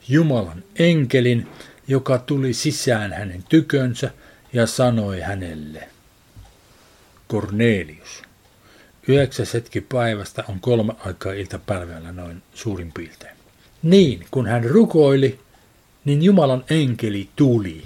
Jumalan 0.08 0.64
enkelin, 0.78 1.48
joka 1.88 2.18
tuli 2.18 2.52
sisään 2.52 3.12
hänen 3.12 3.44
tykönsä 3.48 4.10
ja 4.52 4.66
sanoi 4.66 5.20
hänelle, 5.20 5.88
Cornelius. 7.30 8.22
Yhdeksäs 9.08 9.54
hetki 9.54 9.80
päivästä 9.80 10.44
on 10.48 10.60
kolme 10.60 10.92
aikaa 11.06 11.32
iltapäivällä 11.32 12.12
noin 12.12 12.42
suurin 12.54 12.92
piirtein. 12.92 13.36
Niin, 13.82 14.26
kun 14.30 14.46
hän 14.46 14.64
rukoili, 14.64 15.40
niin 16.08 16.22
Jumalan 16.22 16.64
enkeli 16.70 17.28
tuli 17.36 17.82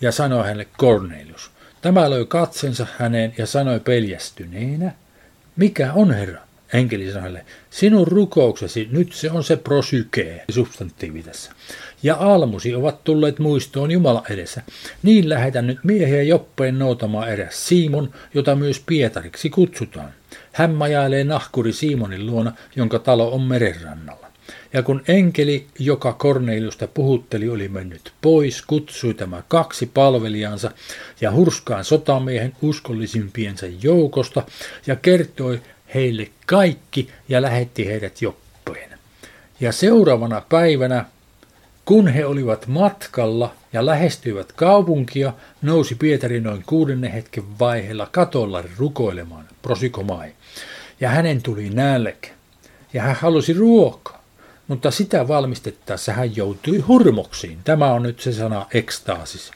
ja 0.00 0.12
sanoi 0.12 0.44
hänelle 0.44 0.66
Cornelius. 0.78 1.50
Tämä 1.82 2.10
löi 2.10 2.26
katsensa 2.26 2.86
häneen 2.98 3.34
ja 3.38 3.46
sanoi 3.46 3.80
peljästyneenä, 3.80 4.92
mikä 5.56 5.92
on 5.92 6.10
Herra? 6.10 6.40
Enkeli 6.72 7.06
sanoi 7.06 7.20
hänelle, 7.20 7.44
sinun 7.70 8.06
rukouksesi, 8.06 8.88
nyt 8.92 9.12
se 9.12 9.30
on 9.30 9.44
se 9.44 9.56
prosykee, 9.56 10.44
substantiivi 10.50 11.22
tässä. 11.22 11.52
Ja 12.02 12.16
almusi 12.20 12.74
ovat 12.74 13.04
tulleet 13.04 13.38
muistoon 13.38 13.90
Jumala 13.90 14.22
edessä. 14.30 14.62
Niin 15.02 15.28
lähetän 15.28 15.66
nyt 15.66 15.78
miehiä 15.84 16.22
Joppeen 16.22 16.78
noutamaan 16.78 17.28
eräs 17.28 17.68
Simon, 17.68 18.12
jota 18.34 18.54
myös 18.54 18.82
Pietariksi 18.86 19.50
kutsutaan. 19.50 20.10
Hän 20.52 20.70
majailee 20.70 21.24
nahkuri 21.24 21.72
Simonin 21.72 22.26
luona, 22.26 22.52
jonka 22.76 22.98
talo 22.98 23.32
on 23.32 23.42
merenrannalla. 23.42 24.27
Ja 24.72 24.82
kun 24.82 25.02
enkeli, 25.08 25.66
joka 25.78 26.12
Korneliusta 26.12 26.86
puhutteli, 26.86 27.48
oli 27.48 27.68
mennyt 27.68 28.12
pois, 28.22 28.62
kutsui 28.62 29.14
tämä 29.14 29.42
kaksi 29.48 29.86
palvelijansa 29.86 30.70
ja 31.20 31.32
hurskaan 31.32 31.84
sotamiehen 31.84 32.52
uskollisimpiensa 32.62 33.66
joukosta 33.82 34.42
ja 34.86 34.96
kertoi 34.96 35.60
heille 35.94 36.28
kaikki 36.46 37.08
ja 37.28 37.42
lähetti 37.42 37.86
heidät 37.86 38.22
Joppeen. 38.22 38.98
Ja 39.60 39.72
seuraavana 39.72 40.42
päivänä, 40.48 41.04
kun 41.84 42.08
he 42.08 42.26
olivat 42.26 42.66
matkalla 42.66 43.54
ja 43.72 43.86
lähestyivät 43.86 44.52
kaupunkia, 44.52 45.32
nousi 45.62 45.94
Pietari 45.94 46.40
noin 46.40 46.62
kuudennen 46.66 47.12
hetken 47.12 47.58
vaiheella 47.58 48.08
katolla 48.12 48.64
rukoilemaan, 48.78 49.44
prosikomai. 49.62 50.32
Ja 51.00 51.08
hänen 51.08 51.42
tuli 51.42 51.70
nälkä, 51.70 52.28
ja 52.92 53.02
hän 53.02 53.16
halusi 53.16 53.52
ruokaa, 53.52 54.17
mutta 54.68 54.90
sitä 54.90 55.28
valmistettaessa 55.28 56.12
hän 56.12 56.36
joutui 56.36 56.78
hurmoksiin. 56.78 57.58
Tämä 57.64 57.92
on 57.92 58.02
nyt 58.02 58.20
se 58.20 58.32
sana 58.32 58.66
ekstaasis. 58.74 59.50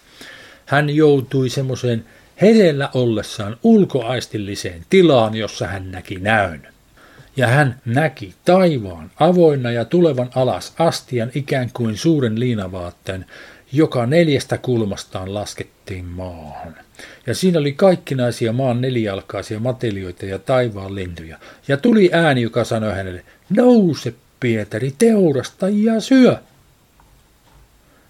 Hän 0.66 0.90
joutui 0.90 1.48
semmoiseen 1.48 2.04
hereillä 2.40 2.90
ollessaan 2.94 3.56
ulkoaistilliseen 3.62 4.86
tilaan, 4.90 5.34
jossa 5.34 5.66
hän 5.66 5.90
näki 5.90 6.14
näyn. 6.14 6.68
Ja 7.36 7.46
hän 7.46 7.80
näki 7.84 8.34
taivaan 8.44 9.10
avoinna 9.20 9.70
ja 9.70 9.84
tulevan 9.84 10.30
alas 10.34 10.74
astian 10.78 11.30
ikään 11.34 11.70
kuin 11.72 11.96
suuren 11.96 12.40
liinavaatteen, 12.40 13.26
joka 13.72 14.06
neljästä 14.06 14.58
kulmastaan 14.58 15.34
laskettiin 15.34 16.04
maahan. 16.04 16.74
Ja 17.26 17.34
siinä 17.34 17.58
oli 17.58 17.72
kaikkinaisia 17.72 18.52
maan 18.52 18.80
nelijalkaisia 18.80 19.60
matelioita 19.60 20.26
ja 20.26 20.38
taivaan 20.38 20.94
lintuja. 20.94 21.38
Ja 21.68 21.76
tuli 21.76 22.10
ääni, 22.12 22.42
joka 22.42 22.64
sanoi 22.64 22.94
hänelle, 22.94 23.24
nouse 23.50 24.14
Pietari, 24.42 24.94
teurasta 24.98 25.68
ja 25.68 26.00
syö. 26.00 26.36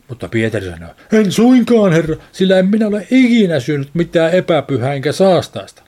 Mutta 0.08 0.28
Pietari 0.28 0.70
sanoi, 0.70 0.90
en 1.12 1.32
suinkaan 1.32 1.92
herra, 1.92 2.16
sillä 2.32 2.58
en 2.58 2.66
minä 2.66 2.86
ole 2.86 3.06
ikinä 3.10 3.60
syönyt 3.60 3.90
mitään 3.94 4.32
epäpyhää 4.32 4.94
enkä 4.94 5.12
saastaista. 5.12 5.82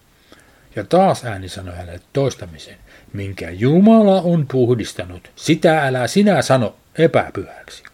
Ja 0.76 0.84
taas 0.84 1.24
ääni 1.24 1.48
sanoi 1.48 1.74
hänelle 1.76 2.00
toistamiseen, 2.12 2.78
minkä 3.12 3.50
Jumala 3.50 4.22
on 4.22 4.46
puhdistanut, 4.52 5.30
sitä 5.36 5.86
älä 5.86 6.06
sinä 6.06 6.42
sano 6.42 6.76
epäpyhäksi. 6.98 7.84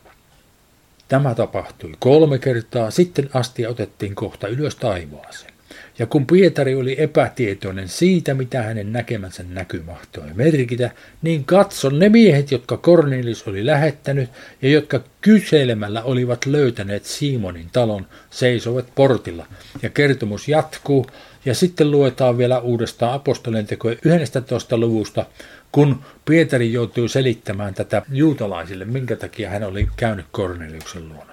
Tämä 1.09 1.35
tapahtui 1.35 1.93
kolme 1.99 2.39
kertaa, 2.39 2.91
sitten 2.91 3.31
astia 3.35 3.69
otettiin 3.69 4.15
kohta 4.15 4.49
ylös 4.49 4.77
taivaaseen. 4.77 5.53
Ja 6.01 6.07
kun 6.07 6.27
Pietari 6.27 6.75
oli 6.75 6.97
epätietoinen 6.99 7.89
siitä, 7.89 8.35
mitä 8.35 8.63
hänen 8.63 8.93
näkemänsä 8.93 9.43
näky 9.49 9.83
mahtoi 9.87 10.25
merkitä, 10.35 10.91
niin 11.23 11.45
katson 11.45 11.99
ne 11.99 12.09
miehet, 12.09 12.51
jotka 12.51 12.77
Cornelius 12.77 13.49
oli 13.49 13.67
lähettänyt 13.67 14.31
ja 14.63 14.69
jotka 14.69 15.01
kyselemällä 15.21 16.03
olivat 16.03 16.47
löytäneet 16.47 17.05
Simonin 17.05 17.69
talon, 17.73 18.07
seisovat 18.31 18.87
portilla. 18.95 19.47
Ja 19.83 19.91
kertomus 19.91 20.49
jatkuu, 20.49 21.07
ja 21.45 21.55
sitten 21.55 21.91
luetaan 21.91 22.39
vielä 22.39 22.61
uudestaan 22.61 23.15
apostolien 23.15 23.67
tekojen 23.67 23.99
11. 24.05 24.79
luvusta, 24.79 25.27
kun 25.73 26.01
Pietari 26.25 26.73
joutui 26.73 27.09
selittämään 27.09 27.75
tätä 27.75 28.03
juutalaisille, 28.13 28.85
minkä 28.85 29.17
takia 29.17 29.51
hän 29.51 29.65
oli 29.65 29.89
käynyt 29.97 30.27
Korneliuksen 30.33 31.09
luona. 31.09 31.30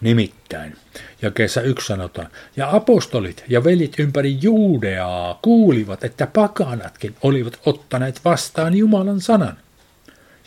Nimittäin, 0.00 0.76
ja 1.22 1.30
kesä 1.30 1.60
yksi 1.60 1.86
sanotaan, 1.86 2.28
ja 2.56 2.76
apostolit 2.76 3.44
ja 3.48 3.64
velit 3.64 3.98
ympäri 3.98 4.38
Juudeaa 4.42 5.38
kuulivat, 5.42 6.04
että 6.04 6.26
pakanatkin 6.26 7.14
olivat 7.22 7.60
ottaneet 7.66 8.20
vastaan 8.24 8.74
Jumalan 8.74 9.20
sanan. 9.20 9.56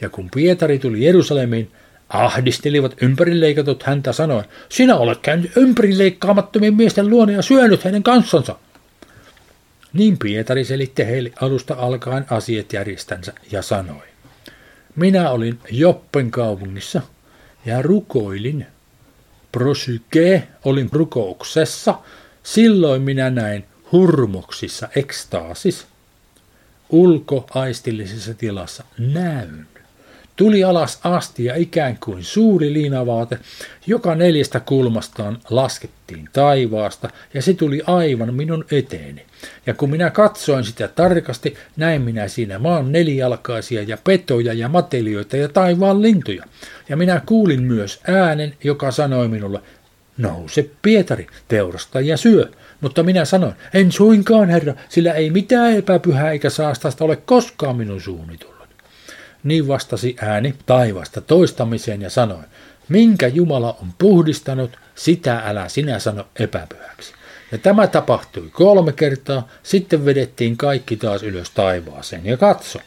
Ja 0.01 0.09
kun 0.09 0.29
Pietari 0.35 0.79
tuli 0.79 1.05
Jerusalemiin, 1.05 1.71
ahdistelivat 2.09 2.95
ympärileikatut 3.01 3.83
häntä 3.83 4.13
sanoen, 4.13 4.45
sinä 4.69 4.95
olet 4.95 5.19
käynyt 5.19 5.57
ympärileikkaamattomien 5.57 6.73
miesten 6.73 7.09
luona 7.09 7.31
ja 7.31 7.41
syönyt 7.41 7.85
heidän 7.85 8.03
kanssansa. 8.03 8.55
Niin 9.93 10.17
Pietari 10.17 10.65
selitti 10.65 11.05
heille 11.05 11.31
alusta 11.41 11.73
alkaen 11.73 12.25
asiat 12.29 12.73
järjestänsä 12.73 13.33
ja 13.51 13.61
sanoi, 13.61 14.07
minä 14.95 15.29
olin 15.29 15.59
Joppen 15.71 16.31
kaupungissa 16.31 17.01
ja 17.65 17.81
rukoilin. 17.81 18.65
Prosyke 19.51 20.47
olin 20.65 20.89
rukouksessa, 20.91 21.95
silloin 22.43 23.01
minä 23.01 23.29
näin 23.29 23.65
hurmoksissa 23.91 24.87
ekstaasis, 24.95 25.87
ulkoaistillisessa 26.89 28.33
tilassa 28.33 28.83
näyn. 28.97 29.67
Tuli 30.35 30.63
alas 30.63 30.99
asti 31.03 31.45
ja 31.45 31.55
ikään 31.55 31.97
kuin 32.03 32.23
suuri 32.23 32.73
liinavaate, 32.73 33.39
joka 33.87 34.15
neljästä 34.15 34.59
kulmastaan 34.59 35.39
laskettiin 35.49 36.29
taivaasta, 36.33 37.09
ja 37.33 37.41
se 37.41 37.53
tuli 37.53 37.81
aivan 37.87 38.33
minun 38.33 38.65
eteeni. 38.71 39.25
Ja 39.65 39.73
kun 39.73 39.89
minä 39.89 40.09
katsoin 40.09 40.63
sitä 40.63 40.87
tarkasti, 40.87 41.57
näin 41.77 42.01
minä 42.01 42.27
siinä 42.27 42.59
maan 42.59 42.91
nelijalkaisia 42.91 43.83
ja 43.83 43.97
petoja 44.03 44.53
ja 44.53 44.69
matelioita 44.69 45.37
ja 45.37 45.49
taivaan 45.49 46.01
lintuja. 46.01 46.45
Ja 46.89 46.97
minä 46.97 47.21
kuulin 47.25 47.63
myös 47.63 47.99
äänen, 48.07 48.53
joka 48.63 48.91
sanoi 48.91 49.27
minulle, 49.27 49.59
nouse 50.17 50.69
Pietari, 50.81 51.27
teurasta 51.47 52.01
ja 52.01 52.17
syö. 52.17 52.51
Mutta 52.81 53.03
minä 53.03 53.25
sanoin, 53.25 53.53
en 53.73 53.91
suinkaan 53.91 54.49
herra, 54.49 54.73
sillä 54.89 55.13
ei 55.13 55.29
mitään 55.29 55.73
epäpyhää 55.73 56.31
eikä 56.31 56.49
saastasta 56.49 57.05
ole 57.05 57.15
koskaan 57.15 57.75
minun 57.75 58.01
suuni 58.01 58.37
niin 59.43 59.67
vastasi 59.67 60.15
ääni 60.21 60.55
taivasta 60.65 61.21
toistamiseen 61.21 62.01
ja 62.01 62.09
sanoi, 62.09 62.43
minkä 62.89 63.27
Jumala 63.27 63.77
on 63.81 63.93
puhdistanut, 63.97 64.79
sitä 64.95 65.41
älä 65.45 65.69
sinä 65.69 65.99
sano 65.99 66.27
epäpyhäksi. 66.39 67.13
Ja 67.51 67.57
tämä 67.57 67.87
tapahtui 67.87 68.49
kolme 68.51 68.91
kertaa, 68.91 69.47
sitten 69.63 70.05
vedettiin 70.05 70.57
kaikki 70.57 70.97
taas 70.97 71.23
ylös 71.23 71.49
taivaaseen. 71.49 72.25
Ja 72.25 72.37
katso, 72.37 72.79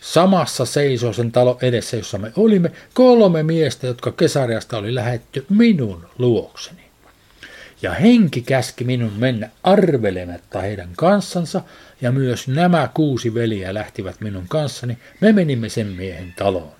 samassa 0.00 0.64
seisoo 0.66 1.12
sen 1.12 1.32
talo 1.32 1.58
edessä, 1.62 1.96
jossa 1.96 2.18
me 2.18 2.32
olimme, 2.36 2.72
kolme 2.94 3.42
miestä, 3.42 3.86
jotka 3.86 4.12
kesäriasta 4.12 4.78
oli 4.78 4.94
lähetty 4.94 5.46
minun 5.48 6.06
luokseni. 6.18 6.80
Ja 7.82 7.94
henki 7.94 8.42
käski 8.42 8.84
minun 8.84 9.12
mennä 9.16 9.50
arvelematta 9.62 10.60
heidän 10.60 10.88
kanssansa, 10.96 11.60
ja 12.00 12.12
myös 12.12 12.48
nämä 12.48 12.88
kuusi 12.94 13.34
veliä 13.34 13.74
lähtivät 13.74 14.20
minun 14.20 14.44
kanssani. 14.48 14.98
Me 15.20 15.32
menimme 15.32 15.68
sen 15.68 15.86
miehen 15.86 16.34
taloon. 16.36 16.72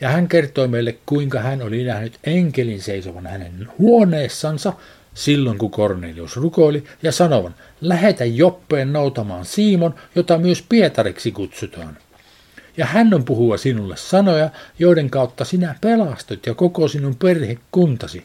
Ja 0.00 0.08
hän 0.08 0.28
kertoi 0.28 0.68
meille, 0.68 0.98
kuinka 1.06 1.40
hän 1.40 1.62
oli 1.62 1.84
nähnyt 1.84 2.18
enkelin 2.24 2.82
seisovan 2.82 3.26
hänen 3.26 3.68
huoneessansa 3.78 4.72
silloin, 5.16 5.58
kun 5.58 5.70
Kornelius 5.70 6.36
rukoili, 6.36 6.84
ja 7.02 7.12
sanovan, 7.12 7.54
lähetä 7.80 8.24
Joppeen 8.24 8.92
noutamaan 8.92 9.44
Siimon, 9.44 9.94
jota 10.14 10.38
myös 10.38 10.64
Pietariksi 10.68 11.32
kutsutaan. 11.32 11.98
Ja 12.76 12.86
hän 12.86 13.14
on 13.14 13.24
puhua 13.24 13.56
sinulle 13.56 13.96
sanoja, 13.96 14.50
joiden 14.78 15.10
kautta 15.10 15.44
sinä 15.44 15.74
pelastut 15.80 16.46
ja 16.46 16.54
koko 16.54 16.88
sinun 16.88 17.16
perhekuntasi. 17.16 18.24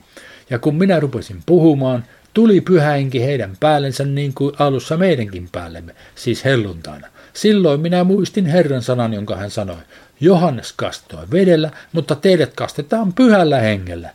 Ja 0.49 0.59
kun 0.59 0.75
minä 0.75 0.99
rupesin 0.99 1.43
puhumaan, 1.45 2.05
tuli 2.33 2.61
pyhäinki 2.61 3.21
heidän 3.21 3.57
päällensä 3.59 4.05
niin 4.05 4.33
kuin 4.33 4.55
alussa 4.59 4.97
meidänkin 4.97 5.49
päällemme, 5.51 5.95
siis 6.15 6.45
helluntaina. 6.45 7.07
Silloin 7.33 7.81
minä 7.81 8.03
muistin 8.03 8.45
Herran 8.45 8.81
sanan, 8.81 9.13
jonka 9.13 9.35
hän 9.35 9.51
sanoi. 9.51 9.77
Johannes 10.19 10.73
kastoi 10.73 11.25
vedellä, 11.31 11.71
mutta 11.91 12.15
teidät 12.15 12.53
kastetaan 12.53 13.13
pyhällä 13.13 13.59
hengellä. 13.59 14.09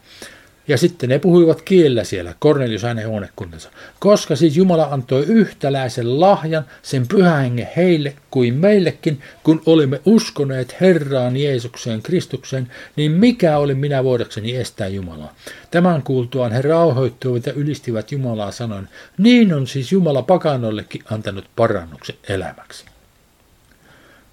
Ja 0.68 0.78
sitten 0.78 1.08
ne 1.08 1.18
puhuivat 1.18 1.62
kiellä 1.62 2.04
siellä, 2.04 2.34
Kornelius 2.38 2.82
hänen 2.82 3.08
huonekuntansa. 3.08 3.70
Koska 3.98 4.36
siis 4.36 4.56
Jumala 4.56 4.88
antoi 4.90 5.24
yhtäläisen 5.24 6.20
lahjan, 6.20 6.64
sen 6.82 7.08
pyhähengen 7.08 7.68
heille 7.76 8.16
kuin 8.30 8.54
meillekin, 8.54 9.20
kun 9.42 9.62
olimme 9.66 10.00
uskoneet 10.04 10.76
Herraan 10.80 11.36
Jeesukseen 11.36 12.02
Kristukseen, 12.02 12.72
niin 12.96 13.12
mikä 13.12 13.58
oli 13.58 13.74
minä 13.74 14.04
voidakseni 14.04 14.56
estää 14.56 14.88
Jumalaa? 14.88 15.34
Tämän 15.70 16.02
kuultuaan 16.02 16.52
he 16.52 16.62
rauhoittuivat 16.62 17.46
ja 17.46 17.52
ylistivät 17.52 18.12
Jumalaa 18.12 18.50
sanoen, 18.50 18.88
niin 19.18 19.54
on 19.54 19.66
siis 19.66 19.92
Jumala 19.92 20.22
pakanoillekin 20.22 21.02
antanut 21.10 21.44
parannuksen 21.56 22.16
elämäksi. 22.28 22.84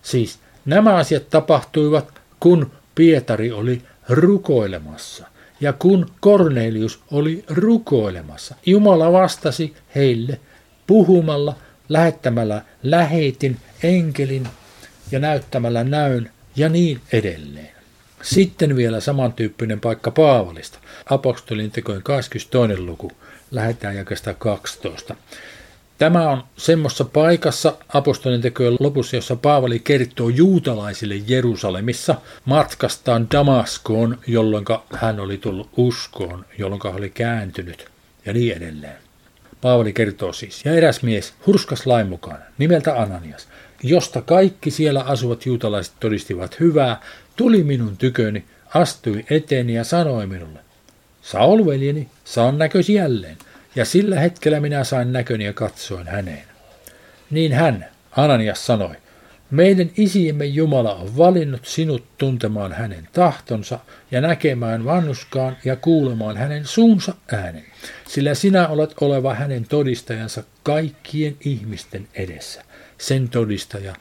Siis 0.01 0.39
nämä 0.65 0.95
asiat 0.95 1.29
tapahtuivat, 1.29 2.13
kun 2.39 2.71
Pietari 2.95 3.51
oli 3.51 3.81
rukoilemassa. 4.09 5.32
Ja 5.63 5.73
kun 5.73 6.11
Kornelius 6.19 6.99
oli 7.11 7.43
rukoilemassa, 7.47 8.55
Jumala 8.65 9.11
vastasi 9.11 9.73
heille 9.95 10.39
puhumalla, 10.87 11.55
lähettämällä 11.89 12.61
lähetin, 12.83 13.57
enkelin 13.83 14.47
ja 15.11 15.19
näyttämällä 15.19 15.83
näyn 15.83 16.31
ja 16.55 16.69
niin 16.69 17.01
edelleen. 17.11 17.75
Sitten 18.21 18.75
vielä 18.75 18.99
samantyyppinen 18.99 19.79
paikka 19.79 20.11
Paavalista. 20.11 20.79
Apostolin 21.09 21.71
tekojen 21.71 22.03
22. 22.03 22.81
luku, 22.81 23.11
lähetään 23.51 23.95
jakesta 23.95 24.33
12. 24.33 25.15
Tämä 26.03 26.29
on 26.29 26.43
semmoisessa 26.57 27.05
paikassa 27.05 27.77
apostolien 27.93 28.41
tekojen 28.41 28.75
lopussa, 28.79 29.15
jossa 29.15 29.35
Paavali 29.35 29.79
kertoo 29.79 30.29
juutalaisille 30.29 31.15
Jerusalemissa 31.27 32.15
matkastaan 32.45 33.27
Damaskoon, 33.31 34.17
jolloin 34.27 34.65
hän 34.93 35.19
oli 35.19 35.37
tullut 35.37 35.69
uskoon, 35.77 36.45
jolloin 36.57 36.81
hän 36.83 36.95
oli 36.95 37.09
kääntynyt 37.09 37.87
ja 38.25 38.33
niin 38.33 38.57
edelleen. 38.57 38.95
Paavali 39.61 39.93
kertoo 39.93 40.33
siis, 40.33 40.65
ja 40.65 40.73
eräs 40.73 41.03
mies, 41.03 41.33
hurskas 41.47 41.85
lain 41.85 42.07
mukaan, 42.07 42.39
nimeltä 42.57 43.01
Ananias, 43.01 43.47
josta 43.83 44.21
kaikki 44.21 44.71
siellä 44.71 45.01
asuvat 45.01 45.45
juutalaiset 45.45 45.93
todistivat 45.99 46.59
hyvää, 46.59 47.01
tuli 47.35 47.63
minun 47.63 47.97
tyköni, 47.97 48.45
astui 48.73 49.25
eteeni 49.29 49.73
ja 49.73 49.83
sanoi 49.83 50.27
minulle, 50.27 50.59
Saul 51.21 51.65
veljeni, 51.65 52.09
saan 52.23 52.57
näkösi 52.57 52.93
jälleen– 52.93 53.37
ja 53.75 53.85
sillä 53.85 54.19
hetkellä 54.19 54.59
minä 54.59 54.83
sain 54.83 55.13
näköni 55.13 55.45
ja 55.45 55.53
katsoin 55.53 56.07
häneen. 56.07 56.43
Niin 57.29 57.53
hän, 57.53 57.85
Ananias 58.11 58.65
sanoi, 58.65 58.95
meidän 59.51 59.91
isiemme 59.97 60.45
Jumala 60.45 60.95
on 60.95 61.17
valinnut 61.17 61.65
sinut 61.65 62.03
tuntemaan 62.17 62.73
hänen 62.73 63.07
tahtonsa 63.13 63.79
ja 64.11 64.21
näkemään 64.21 64.85
vannuskaan 64.85 65.57
ja 65.65 65.75
kuulemaan 65.75 66.37
hänen 66.37 66.65
suunsa 66.65 67.13
äänen, 67.31 67.65
sillä 68.07 68.33
sinä 68.33 68.67
olet 68.67 68.93
oleva 69.01 69.33
hänen 69.33 69.65
todistajansa 69.65 70.43
kaikkien 70.63 71.37
ihmisten 71.45 72.07
edessä, 72.13 72.63
sen 72.97 73.29
todistaja, 73.29 73.95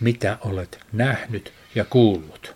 mitä 0.00 0.38
olet 0.40 0.78
nähnyt 0.92 1.52
ja 1.74 1.84
kuullut. 1.84 2.54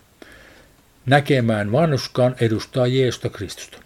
Näkemään 1.05 1.71
vannuskaan 1.71 2.35
edustaa 2.41 2.87
Jeesusta 2.87 3.29
Kristusta. 3.29 3.77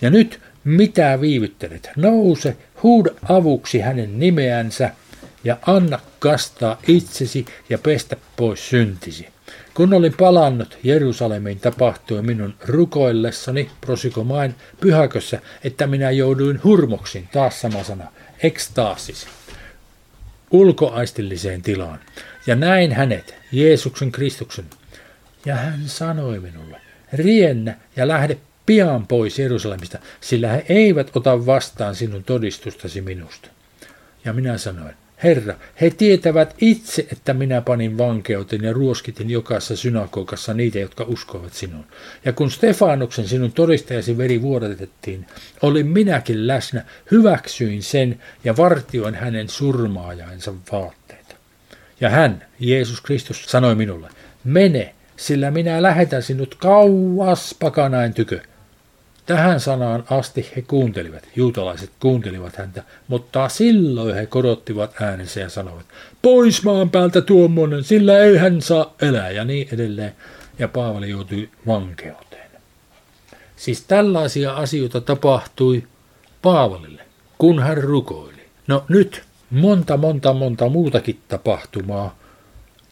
Ja 0.00 0.10
nyt 0.10 0.40
mitä 0.68 1.20
viivyttelet? 1.20 1.90
Nouse, 1.96 2.56
huuda 2.82 3.10
avuksi 3.28 3.80
hänen 3.80 4.18
nimeänsä 4.18 4.90
ja 5.44 5.56
anna 5.66 5.98
kastaa 6.18 6.80
itsesi 6.88 7.46
ja 7.70 7.78
pestä 7.78 8.16
pois 8.36 8.68
syntisi. 8.70 9.28
Kun 9.74 9.94
olin 9.94 10.14
palannut 10.18 10.78
Jerusalemiin, 10.82 11.60
tapahtui 11.60 12.22
minun 12.22 12.54
rukoillessani 12.66 13.70
prosikomain 13.80 14.54
pyhäkössä, 14.80 15.40
että 15.64 15.86
minä 15.86 16.10
jouduin 16.10 16.60
hurmoksin, 16.64 17.28
taas 17.32 17.60
sama 17.60 17.84
sana, 17.84 18.12
ekstaasis, 18.42 19.26
ulkoaistilliseen 20.50 21.62
tilaan. 21.62 22.00
Ja 22.46 22.54
näin 22.54 22.92
hänet, 22.92 23.34
Jeesuksen 23.52 24.12
Kristuksen. 24.12 24.64
Ja 25.46 25.54
hän 25.54 25.80
sanoi 25.86 26.40
minulle, 26.40 26.80
riennä 27.12 27.76
ja 27.96 28.08
lähde 28.08 28.38
pian 28.68 29.06
pois 29.06 29.38
Jerusalemista, 29.38 29.98
sillä 30.20 30.48
he 30.48 30.64
eivät 30.68 31.16
ota 31.16 31.46
vastaan 31.46 31.94
sinun 31.94 32.24
todistustasi 32.24 33.00
minusta. 33.00 33.48
Ja 34.24 34.32
minä 34.32 34.58
sanoin, 34.58 34.94
Herra, 35.22 35.54
he 35.80 35.90
tietävät 35.90 36.54
itse, 36.60 37.06
että 37.12 37.34
minä 37.34 37.60
panin 37.60 37.98
vankeuteen 37.98 38.64
ja 38.64 38.72
ruoskitin 38.72 39.30
jokaisessa 39.30 39.76
synagogassa 39.76 40.54
niitä, 40.54 40.78
jotka 40.78 41.04
uskovat 41.04 41.52
sinun. 41.52 41.84
Ja 42.24 42.32
kun 42.32 42.50
Stefanuksen 42.50 43.28
sinun 43.28 43.52
todistajasi 43.52 44.18
veri 44.18 44.42
vuodatettiin, 44.42 45.26
olin 45.62 45.86
minäkin 45.86 46.46
läsnä, 46.46 46.84
hyväksyin 47.10 47.82
sen 47.82 48.20
ja 48.44 48.56
vartioin 48.56 49.14
hänen 49.14 49.48
surmaajainsa 49.48 50.54
vaatteita. 50.72 51.34
Ja 52.00 52.10
hän, 52.10 52.44
Jeesus 52.60 53.00
Kristus, 53.00 53.44
sanoi 53.44 53.74
minulle, 53.74 54.08
mene, 54.44 54.94
sillä 55.16 55.50
minä 55.50 55.82
lähetän 55.82 56.22
sinut 56.22 56.54
kauas 56.54 57.54
pakanain 57.58 58.14
tykö, 58.14 58.40
Tähän 59.28 59.60
sanaan 59.60 60.04
asti 60.10 60.50
he 60.56 60.62
kuuntelivat, 60.62 61.28
juutalaiset 61.36 61.90
kuuntelivat 62.00 62.56
häntä, 62.56 62.82
mutta 63.08 63.48
silloin 63.48 64.14
he 64.14 64.26
korottivat 64.26 65.02
äänensä 65.02 65.40
ja 65.40 65.48
sanoivat, 65.48 65.86
pois 66.22 66.64
maan 66.64 66.90
päältä 66.90 67.20
tuommoinen, 67.20 67.84
sillä 67.84 68.18
ei 68.18 68.36
hän 68.36 68.62
saa 68.62 68.94
elää 69.02 69.30
ja 69.30 69.44
niin 69.44 69.68
edelleen. 69.72 70.12
Ja 70.58 70.68
Paavali 70.68 71.10
joutui 71.10 71.48
vankeuteen. 71.66 72.50
Siis 73.56 73.84
tällaisia 73.84 74.52
asioita 74.52 75.00
tapahtui 75.00 75.84
Paavalille, 76.42 77.02
kun 77.38 77.62
hän 77.62 77.76
rukoili. 77.76 78.42
No 78.66 78.84
nyt 78.88 79.22
monta, 79.50 79.96
monta, 79.96 80.32
monta 80.32 80.68
muutakin 80.68 81.20
tapahtumaa 81.28 82.18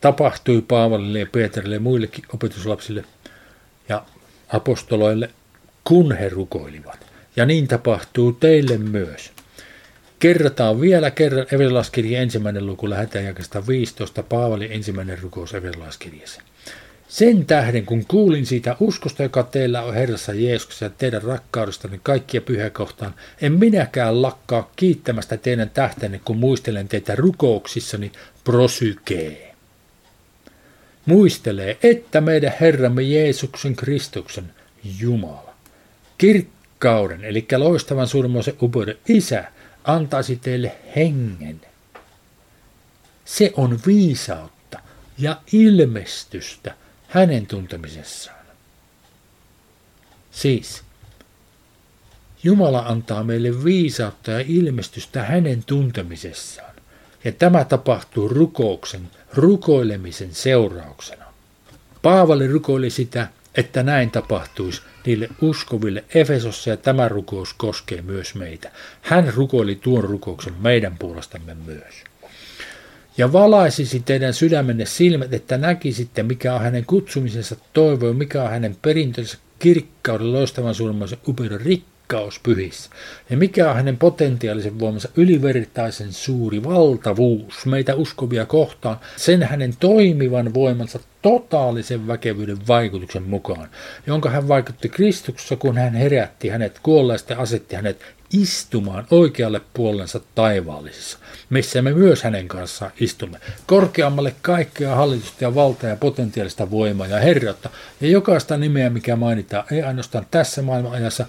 tapahtui 0.01 0.63
Paavalille 0.63 1.19
ja 1.19 1.27
Peterille 1.33 1.75
ja 1.75 1.81
muillekin 1.81 2.25
opetuslapsille 2.35 3.05
ja 3.89 4.05
apostoloille 4.49 5.31
kun 5.87 6.17
he 6.17 6.29
rukoilivat. 6.29 7.07
Ja 7.37 7.47
niin 7.47 7.69
tapahtuu 7.69 8.33
teille 8.33 8.79
myös. 8.79 9.33
Kerrataan 10.19 10.81
vielä 10.81 11.11
kerran 11.11 11.47
Everlaskirja 11.53 12.21
ensimmäinen 12.21 12.67
luku 12.67 12.91
lähetään 12.91 13.25
jakasta 13.25 13.67
15, 13.67 14.23
Paavali 14.23 14.75
ensimmäinen 14.75 15.19
rukous 15.23 15.55
Everlaskirjassa. 15.55 16.43
Sen 17.09 17.47
tähden, 17.47 17.87
kun 17.87 18.07
kuulin 18.07 18.47
siitä 18.47 18.77
uskosta, 18.81 19.23
joka 19.23 19.43
teillä 19.43 19.83
on 19.83 19.95
Herrassa 19.95 20.33
Jeesuksessa 20.33 20.85
ja 20.85 20.91
teidän 20.91 21.23
rakkaudestanne 21.23 22.01
kaikkia 22.03 22.41
pyhäkohtaan, 22.41 23.15
en 23.43 23.53
minäkään 23.53 24.23
lakkaa 24.23 24.71
kiittämästä 24.77 25.37
teidän 25.37 25.71
tähtenne, 25.71 26.21
kun 26.25 26.37
muistelen 26.37 26.89
teitä 26.89 27.15
rukouksissani 27.17 28.13
prosykee. 28.45 29.55
Muistelee, 31.07 31.79
että 31.83 32.21
meidän 32.21 32.53
Herramme 32.61 33.03
Jeesuksen 33.03 33.77
Kristuksen 33.77 34.45
Jumala 35.01 35.46
kirkkauden, 36.19 37.25
eli 37.25 37.47
loistavan 37.57 38.07
suurimmoisen 38.07 38.57
upeuden 38.63 38.99
isä, 39.09 39.45
antaisi 39.85 40.37
teille 40.37 40.77
hengen. 40.97 41.61
Se 43.25 43.53
on 43.57 43.79
viisautta 43.87 44.79
ja 45.19 45.41
ilmestystä 45.53 46.75
hänen 47.09 47.47
tuntemisessaan. 47.47 48.47
Siis, 50.31 50.83
Jumala 52.43 52.79
antaa 52.79 53.25
meille 53.25 53.65
viisautta 53.65 54.31
ja 54.31 54.45
ilmestystä 54.49 55.23
hänen 55.23 55.65
tuntemisessaan. 55.65 56.75
Ja 57.25 57.33
tämä 57.33 57.65
tapahtuu 57.65 58.29
rukouksen, 58.29 59.11
rukoilemisen 59.35 60.35
seurauksena. 60.35 61.25
Paavali 62.03 62.47
rukoili 62.47 62.91
sitä, 62.91 63.29
että 63.55 63.83
näin 63.83 64.11
tapahtuisi 64.11 64.83
niille 65.07 65.29
uskoville 65.41 66.05
Efesossa 66.15 66.71
ja 66.71 66.77
tämä 66.77 67.09
rukous 67.09 67.55
koskee 67.55 68.03
myös 68.03 68.35
meitä. 68.35 68.71
Hän 69.03 69.33
rukoili 69.35 69.75
tuon 69.75 70.05
rukouksen 70.05 70.55
meidän 70.61 70.97
puolestamme 70.99 71.57
myös. 71.67 72.05
Ja 73.19 73.33
valaisisi 73.33 74.01
teidän 74.01 74.35
sydämenne 74.35 74.87
silmät, 74.87 75.35
että 75.35 75.59
näkisitte, 75.59 76.23
mikä 76.23 76.55
on 76.55 76.61
hänen 76.61 76.85
kutsumisensa 76.87 77.57
toivo, 77.73 78.13
mikä 78.13 78.43
on 78.43 78.51
hänen 78.51 78.77
perintönsä 78.83 79.39
kirkkauden, 79.59 80.33
loistavan 80.33 80.75
suurimmaisen 80.75 81.19
upeuden 81.29 81.61
rikkaus 81.61 81.96
pyhissä. 82.43 82.91
Ja 83.31 83.37
mikä 83.37 83.71
on 83.71 83.77
hänen 83.77 83.97
potentiaalisen 83.97 84.79
voimansa 84.79 85.09
ylivertaisen 85.17 86.13
suuri 86.13 86.65
valtavuus 86.65 87.67
meitä 87.67 87.95
uskovia 87.95 88.47
kohtaan, 88.47 88.97
sen 89.17 89.43
hänen 89.43 89.77
toimivan 89.81 90.55
voimansa 90.55 91.01
totaalisen 91.23 92.07
väkevyyden 92.07 92.59
vaikutuksen 92.69 93.23
mukaan, 93.23 93.69
jonka 94.07 94.31
hän 94.31 94.49
vaikutti 94.49 94.89
Kristuksessa, 94.89 95.57
kun 95.57 95.79
hän 95.79 95.95
herätti 95.95 96.49
hänet 96.49 96.79
kuolleista 96.83 97.33
ja 97.33 97.39
asetti 97.39 97.77
hänet 97.77 98.17
istumaan 98.33 99.07
oikealle 99.11 99.61
puolensa 99.75 100.21
taivaallisissa, 100.35 101.19
missä 101.51 101.83
me 101.83 101.93
myös 101.93 102.23
hänen 102.23 102.49
kanssaan 102.49 102.93
istumme, 103.01 103.39
korkeammalle 103.67 104.35
kaikkea 104.43 104.95
hallitusta 104.95 105.45
ja 105.45 105.55
valtaa 105.55 105.91
ja 105.91 105.97
potentiaalista 105.97 106.71
voimaa 106.71 107.07
ja 107.07 107.19
herrautta, 107.19 107.71
ja 108.01 108.09
jokaista 108.09 108.57
nimeä, 108.57 108.91
mikä 108.91 109.17
mainitaan, 109.17 109.65
ei 109.71 109.83
ainoastaan 109.83 110.27
tässä 110.31 110.63
maailmanajassa 110.63 111.27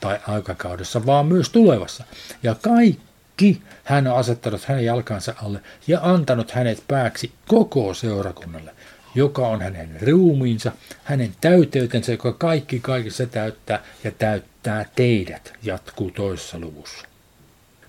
tai 0.00 0.18
aikakaudessa, 0.28 1.06
vaan 1.06 1.26
myös 1.26 1.50
tulevassa. 1.50 2.04
Ja 2.42 2.54
kaikki 2.54 3.62
hän 3.84 4.06
on 4.06 4.16
asettanut 4.16 4.64
hänen 4.64 4.84
jalkansa 4.84 5.34
alle 5.42 5.60
ja 5.86 6.00
antanut 6.02 6.50
hänet 6.50 6.84
pääksi 6.88 7.32
koko 7.46 7.94
seurakunnalle 7.94 8.72
joka 9.16 9.48
on 9.48 9.62
hänen 9.62 9.98
ruumiinsa, 10.06 10.72
hänen 11.04 11.34
täyteytensä, 11.40 12.12
joka 12.12 12.32
kaikki 12.32 12.80
kaikessa 12.80 13.26
täyttää 13.26 13.82
ja 14.04 14.10
täyttää 14.10 14.86
teidät, 14.96 15.52
jatkuu 15.62 16.10
toisessa 16.10 16.58
luvussa. 16.58 17.06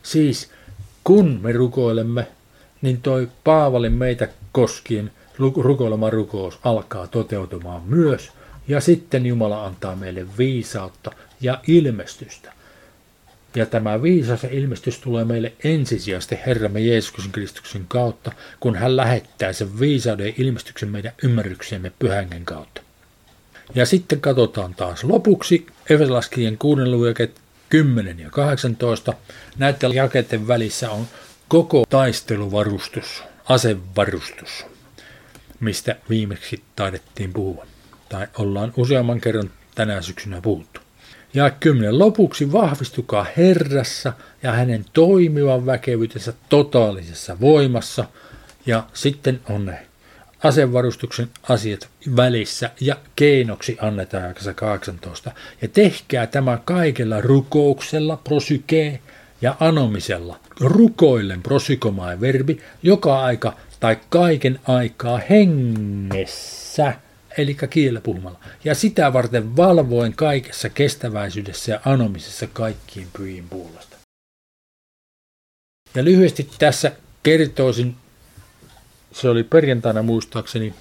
Siis 0.04 0.52
kun 1.04 1.40
me 1.44 1.52
rukoilemme, 1.52 2.28
niin 2.82 3.02
toi 3.02 3.28
Paavalin 3.44 3.94
meitä 3.94 4.28
koskien 4.52 5.12
rukoilema 5.58 6.10
rukous 6.10 6.60
alkaa 6.64 7.08
toteutumaan 7.08 7.82
myös, 7.86 8.32
ja 8.68 8.82
sitten 8.82 9.26
Jumala 9.26 9.66
antaa 9.66 9.96
meille 9.96 10.26
viisautta 10.38 11.12
ja 11.42 11.60
ilmestystä. 11.68 12.54
Ja 13.56 13.66
tämä 13.66 14.02
viisas 14.02 14.44
ja 14.44 14.50
ilmestys 14.52 15.00
tulee 15.00 15.26
meille 15.26 15.54
ensisijaisesti 15.64 16.40
Herramme 16.46 16.80
Jeesuksen 16.80 17.32
Kristuksen 17.32 17.86
kautta, 17.88 18.32
kun 18.60 18.76
hän 18.76 18.98
lähettää 18.98 19.54
sen 19.54 19.80
viisauden 19.80 20.28
ja 20.28 20.34
ilmestyksen 20.38 20.90
meidän 20.90 21.14
ymmärryksemme 21.24 21.92
pyhängen 22.00 22.46
kautta. 22.46 22.82
Ja 23.76 23.86
sitten 23.86 24.22
katsotaan 24.22 24.76
taas 24.76 25.04
lopuksi 25.04 25.68
Efesolaskien 25.90 26.58
6. 26.58 26.82
jaket 27.08 27.42
10 27.70 28.20
ja 28.20 28.30
18. 28.30 29.14
Näiden 29.58 29.94
jakeiden 29.94 30.48
välissä 30.48 30.92
on 30.92 31.08
koko 31.48 31.86
taisteluvarustus, 31.90 33.24
asevarustus, 33.50 34.66
mistä 35.60 35.96
viimeksi 36.10 36.64
taidettiin 36.76 37.34
puhua. 37.34 37.68
Tai 38.10 38.28
ollaan 38.38 38.74
useamman 38.78 39.22
kerran 39.22 39.52
tänä 39.76 40.02
syksynä 40.02 40.42
puhuttu. 40.42 40.87
Ja 41.38 41.50
kymmenen 41.50 42.00
lopuksi 42.00 42.52
vahvistukaa 42.52 43.26
Herrassa 43.38 44.14
ja 44.44 44.52
hänen 44.52 44.86
toimivan 44.94 45.66
väkevyytensä 45.66 46.34
totaalisessa 46.50 47.40
voimassa. 47.40 48.06
Ja 48.66 48.84
sitten 48.94 49.40
on 49.50 49.66
ne 49.66 49.86
asevarustuksen 50.44 51.30
asiat 51.50 51.90
välissä 52.16 52.70
ja 52.82 52.96
keinoksi 53.16 53.78
annetaan 53.82 54.28
jakassa 54.28 54.54
18. 54.54 55.32
Ja 55.62 55.68
tehkää 55.68 56.28
tämä 56.28 56.60
kaikella 56.66 57.22
rukouksella, 57.22 58.18
prosykee 58.24 59.00
ja 59.42 59.56
anomisella. 59.60 60.40
Rukoillen 60.60 61.44
prosykomae 61.44 62.22
verbi 62.22 62.62
joka 62.84 63.22
aika 63.24 63.54
tai 63.80 63.98
kaiken 64.10 64.60
aikaa 64.68 65.22
hengessä 65.30 66.94
eli 67.38 67.58
kielellä 67.70 68.02
puhumalla, 68.02 68.40
ja 68.64 68.76
sitä 68.76 69.14
varten 69.14 69.56
valvoen 69.58 70.14
kaikessa 70.14 70.70
kestäväisyydessä 70.70 71.72
ja 71.72 71.80
anomisessa 71.86 72.48
kaikkien 72.48 73.08
pyhiin 73.18 73.50
puolesta. 73.50 73.98
Ja 75.96 76.04
lyhyesti 76.04 76.50
tässä 76.60 76.92
kertoisin, 77.24 77.96
se 79.12 79.30
oli 79.30 79.44
perjantaina 79.44 80.04
muistaakseni, 80.04 80.74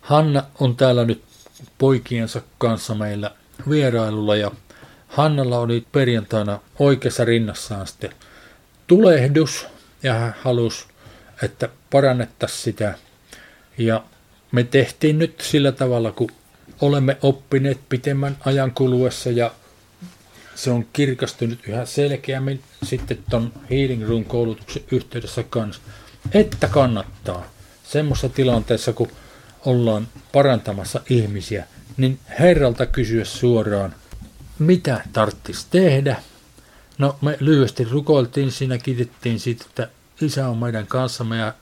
Hanna 0.00 0.44
on 0.60 0.76
täällä 0.76 1.04
nyt 1.04 1.22
poikiensa 1.78 2.42
kanssa 2.58 2.94
meillä 2.94 3.30
vierailulla 3.70 4.36
ja 4.36 4.50
Hannalla 5.08 5.58
oli 5.58 5.86
perjantaina 5.92 6.60
oikeassa 6.78 7.24
rinnassaan 7.24 7.86
sitten 7.86 8.12
tulehdus 8.86 9.66
ja 10.02 10.14
hän 10.14 10.34
halusi, 10.40 10.86
että 11.42 11.68
parannettaisiin 11.90 12.60
sitä. 12.62 12.94
Ja 13.78 14.04
me 14.52 14.64
tehtiin 14.64 15.18
nyt 15.18 15.40
sillä 15.40 15.72
tavalla, 15.72 16.12
kun 16.12 16.30
olemme 16.80 17.16
oppineet 17.22 17.80
pitemmän 17.88 18.36
ajan 18.44 18.70
kuluessa 18.70 19.30
ja 19.30 19.50
se 20.54 20.70
on 20.70 20.86
kirkastunut 20.92 21.58
yhä 21.68 21.86
selkeämmin 21.86 22.62
sitten 22.82 23.18
ton 23.30 23.52
Healing 23.70 24.08
Room 24.08 24.24
koulutuksen 24.24 24.82
yhteydessä 24.90 25.42
kanssa, 25.42 25.82
että 26.32 26.68
kannattaa 26.68 27.50
semmoisessa 27.84 28.28
tilanteessa, 28.28 28.92
kun 28.92 29.08
ollaan 29.64 30.08
parantamassa 30.32 31.00
ihmisiä, 31.10 31.66
niin 31.96 32.18
Herralta 32.38 32.86
kysyä 32.86 33.24
suoraan, 33.24 33.94
mitä 34.58 35.00
tarvitsisi 35.12 35.66
tehdä. 35.70 36.16
No 36.98 37.16
me 37.20 37.36
lyhyesti 37.40 37.84
rukoiltiin 37.84 38.52
siinä, 38.52 38.78
kiitettiin 38.78 39.40
siitä, 39.40 39.64
että 39.68 39.88
Isä 40.20 40.48
on 40.48 40.58
meidän 40.58 40.86
kanssamme 40.86 41.36
ja 41.36 41.54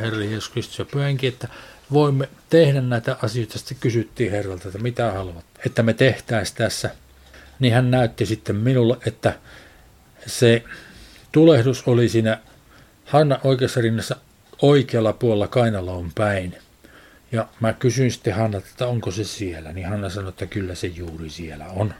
Herra 0.00 0.24
Jeesus 0.24 0.48
Kristus 0.48 0.78
ja 0.78 0.84
Pyhänkin, 0.84 1.28
että 1.28 1.48
voimme 1.92 2.28
tehdä 2.50 2.80
näitä 2.80 3.16
asioita. 3.22 3.58
Sitten 3.58 3.78
kysyttiin 3.80 4.30
Herralta, 4.30 4.68
että 4.68 4.78
mitä 4.78 5.12
haluat, 5.12 5.44
että 5.66 5.82
me 5.82 5.94
tehtäisiin 5.94 6.58
tässä. 6.58 6.90
Niin 7.58 7.74
hän 7.74 7.90
näytti 7.90 8.26
sitten 8.26 8.56
minulle, 8.56 8.96
että 9.06 9.38
se 10.26 10.64
tulehdus 11.32 11.82
oli 11.86 12.08
siinä 12.08 12.38
Hanna 13.04 13.38
oikeassa 13.44 13.80
rinnassa 13.80 14.16
oikealla 14.62 15.12
puolella 15.12 15.48
kainaloon 15.48 16.10
päin. 16.14 16.56
Ja 17.32 17.48
mä 17.60 17.72
kysyin 17.72 18.12
sitten 18.12 18.34
Hanna, 18.34 18.58
että 18.58 18.86
onko 18.86 19.10
se 19.10 19.24
siellä, 19.24 19.72
niin 19.72 19.88
Hanna 19.88 20.10
sanoi, 20.10 20.28
että 20.28 20.46
kyllä 20.46 20.74
se 20.74 20.86
juuri 20.86 21.30
siellä 21.30 21.66
on. 21.66 21.94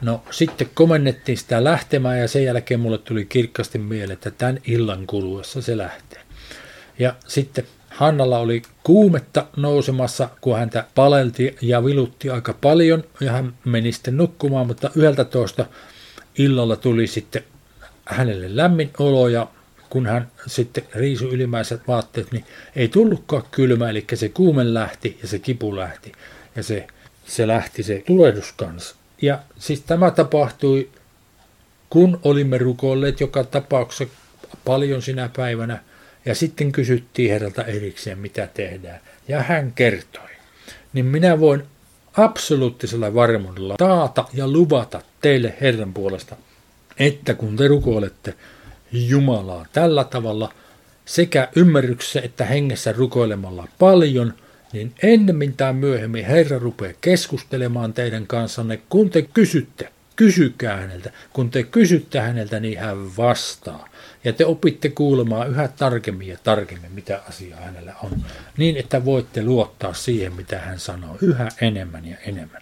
No 0.00 0.22
sitten 0.30 0.70
komennettiin 0.74 1.38
sitä 1.38 1.64
lähtemään 1.64 2.20
ja 2.20 2.28
sen 2.28 2.44
jälkeen 2.44 2.80
mulle 2.80 2.98
tuli 2.98 3.24
kirkkaasti 3.24 3.78
mieleen, 3.78 4.12
että 4.12 4.30
tämän 4.30 4.58
illan 4.66 5.06
kuluessa 5.06 5.62
se 5.62 5.76
lähtee. 5.76 6.20
Ja 6.98 7.14
sitten 7.26 7.66
Hannalla 7.92 8.38
oli 8.38 8.62
kuumetta 8.82 9.46
nousemassa, 9.56 10.28
kun 10.40 10.58
häntä 10.58 10.84
palelti 10.94 11.56
ja 11.60 11.84
vilutti 11.84 12.30
aika 12.30 12.54
paljon 12.60 13.04
ja 13.20 13.32
hän 13.32 13.54
meni 13.64 13.92
sitten 13.92 14.16
nukkumaan, 14.16 14.66
mutta 14.66 14.90
yhdeltä 14.96 15.24
toista 15.24 15.66
illalla 16.38 16.76
tuli 16.76 17.06
sitten 17.06 17.44
hänelle 18.04 18.56
lämmin 18.56 18.90
olo 18.98 19.28
ja 19.28 19.46
kun 19.90 20.06
hän 20.06 20.30
sitten 20.46 20.84
riisui 20.94 21.30
ylimmäiset 21.32 21.88
vaatteet, 21.88 22.32
niin 22.32 22.44
ei 22.76 22.88
tullutkaan 22.88 23.42
kylmä, 23.50 23.90
eli 23.90 24.04
se 24.14 24.28
kuume 24.28 24.74
lähti 24.74 25.18
ja 25.22 25.28
se 25.28 25.38
kipu 25.38 25.76
lähti 25.76 26.12
ja 26.56 26.62
se, 26.62 26.86
se 27.26 27.46
lähti 27.46 27.82
se 27.82 28.02
tulehdus 28.06 28.52
kanssa. 28.52 28.96
Ja 29.22 29.38
siis 29.58 29.80
tämä 29.80 30.10
tapahtui, 30.10 30.90
kun 31.90 32.20
olimme 32.24 32.58
rukoilleet 32.58 33.20
joka 33.20 33.44
tapauksessa 33.44 34.14
paljon 34.64 35.02
sinä 35.02 35.30
päivänä– 35.36 35.78
ja 36.24 36.34
sitten 36.34 36.72
kysyttiin 36.72 37.30
herralta 37.30 37.64
erikseen, 37.64 38.18
mitä 38.18 38.48
tehdään. 38.54 39.00
Ja 39.28 39.42
hän 39.42 39.72
kertoi. 39.72 40.28
Niin 40.92 41.06
minä 41.06 41.40
voin 41.40 41.62
absoluuttisella 42.16 43.14
varmuudella 43.14 43.76
taata 43.78 44.24
ja 44.32 44.48
luvata 44.48 45.02
teille 45.20 45.54
Herran 45.60 45.94
puolesta, 45.94 46.36
että 46.98 47.34
kun 47.34 47.56
te 47.56 47.68
rukoilette 47.68 48.34
Jumalaa 48.92 49.66
tällä 49.72 50.04
tavalla, 50.04 50.52
sekä 51.04 51.48
ymmärryksessä 51.56 52.20
että 52.20 52.44
hengessä 52.44 52.92
rukoilemalla 52.92 53.68
paljon, 53.78 54.34
niin 54.72 54.94
ennemmin 55.02 55.56
tai 55.56 55.72
myöhemmin 55.72 56.24
Herra 56.24 56.58
rupeaa 56.58 56.92
keskustelemaan 57.00 57.92
teidän 57.92 58.26
kanssanne, 58.26 58.80
kun 58.88 59.10
te 59.10 59.22
kysytte. 59.22 59.88
Kysykää 60.16 60.76
häneltä. 60.76 61.12
Kun 61.32 61.50
te 61.50 61.62
kysytte 61.62 62.20
häneltä, 62.20 62.60
niin 62.60 62.78
hän 62.78 63.16
vastaa. 63.16 63.88
Ja 64.24 64.32
te 64.32 64.46
opitte 64.46 64.88
kuulemaan 64.88 65.50
yhä 65.50 65.68
tarkemmin 65.68 66.28
ja 66.28 66.38
tarkemmin, 66.44 66.92
mitä 66.92 67.20
asiaa 67.28 67.60
hänellä 67.60 67.94
on, 68.02 68.10
niin 68.56 68.76
että 68.76 69.04
voitte 69.04 69.44
luottaa 69.44 69.94
siihen, 69.94 70.32
mitä 70.32 70.58
hän 70.58 70.78
sanoo, 70.78 71.16
yhä 71.22 71.48
enemmän 71.60 72.04
ja 72.06 72.16
enemmän. 72.26 72.61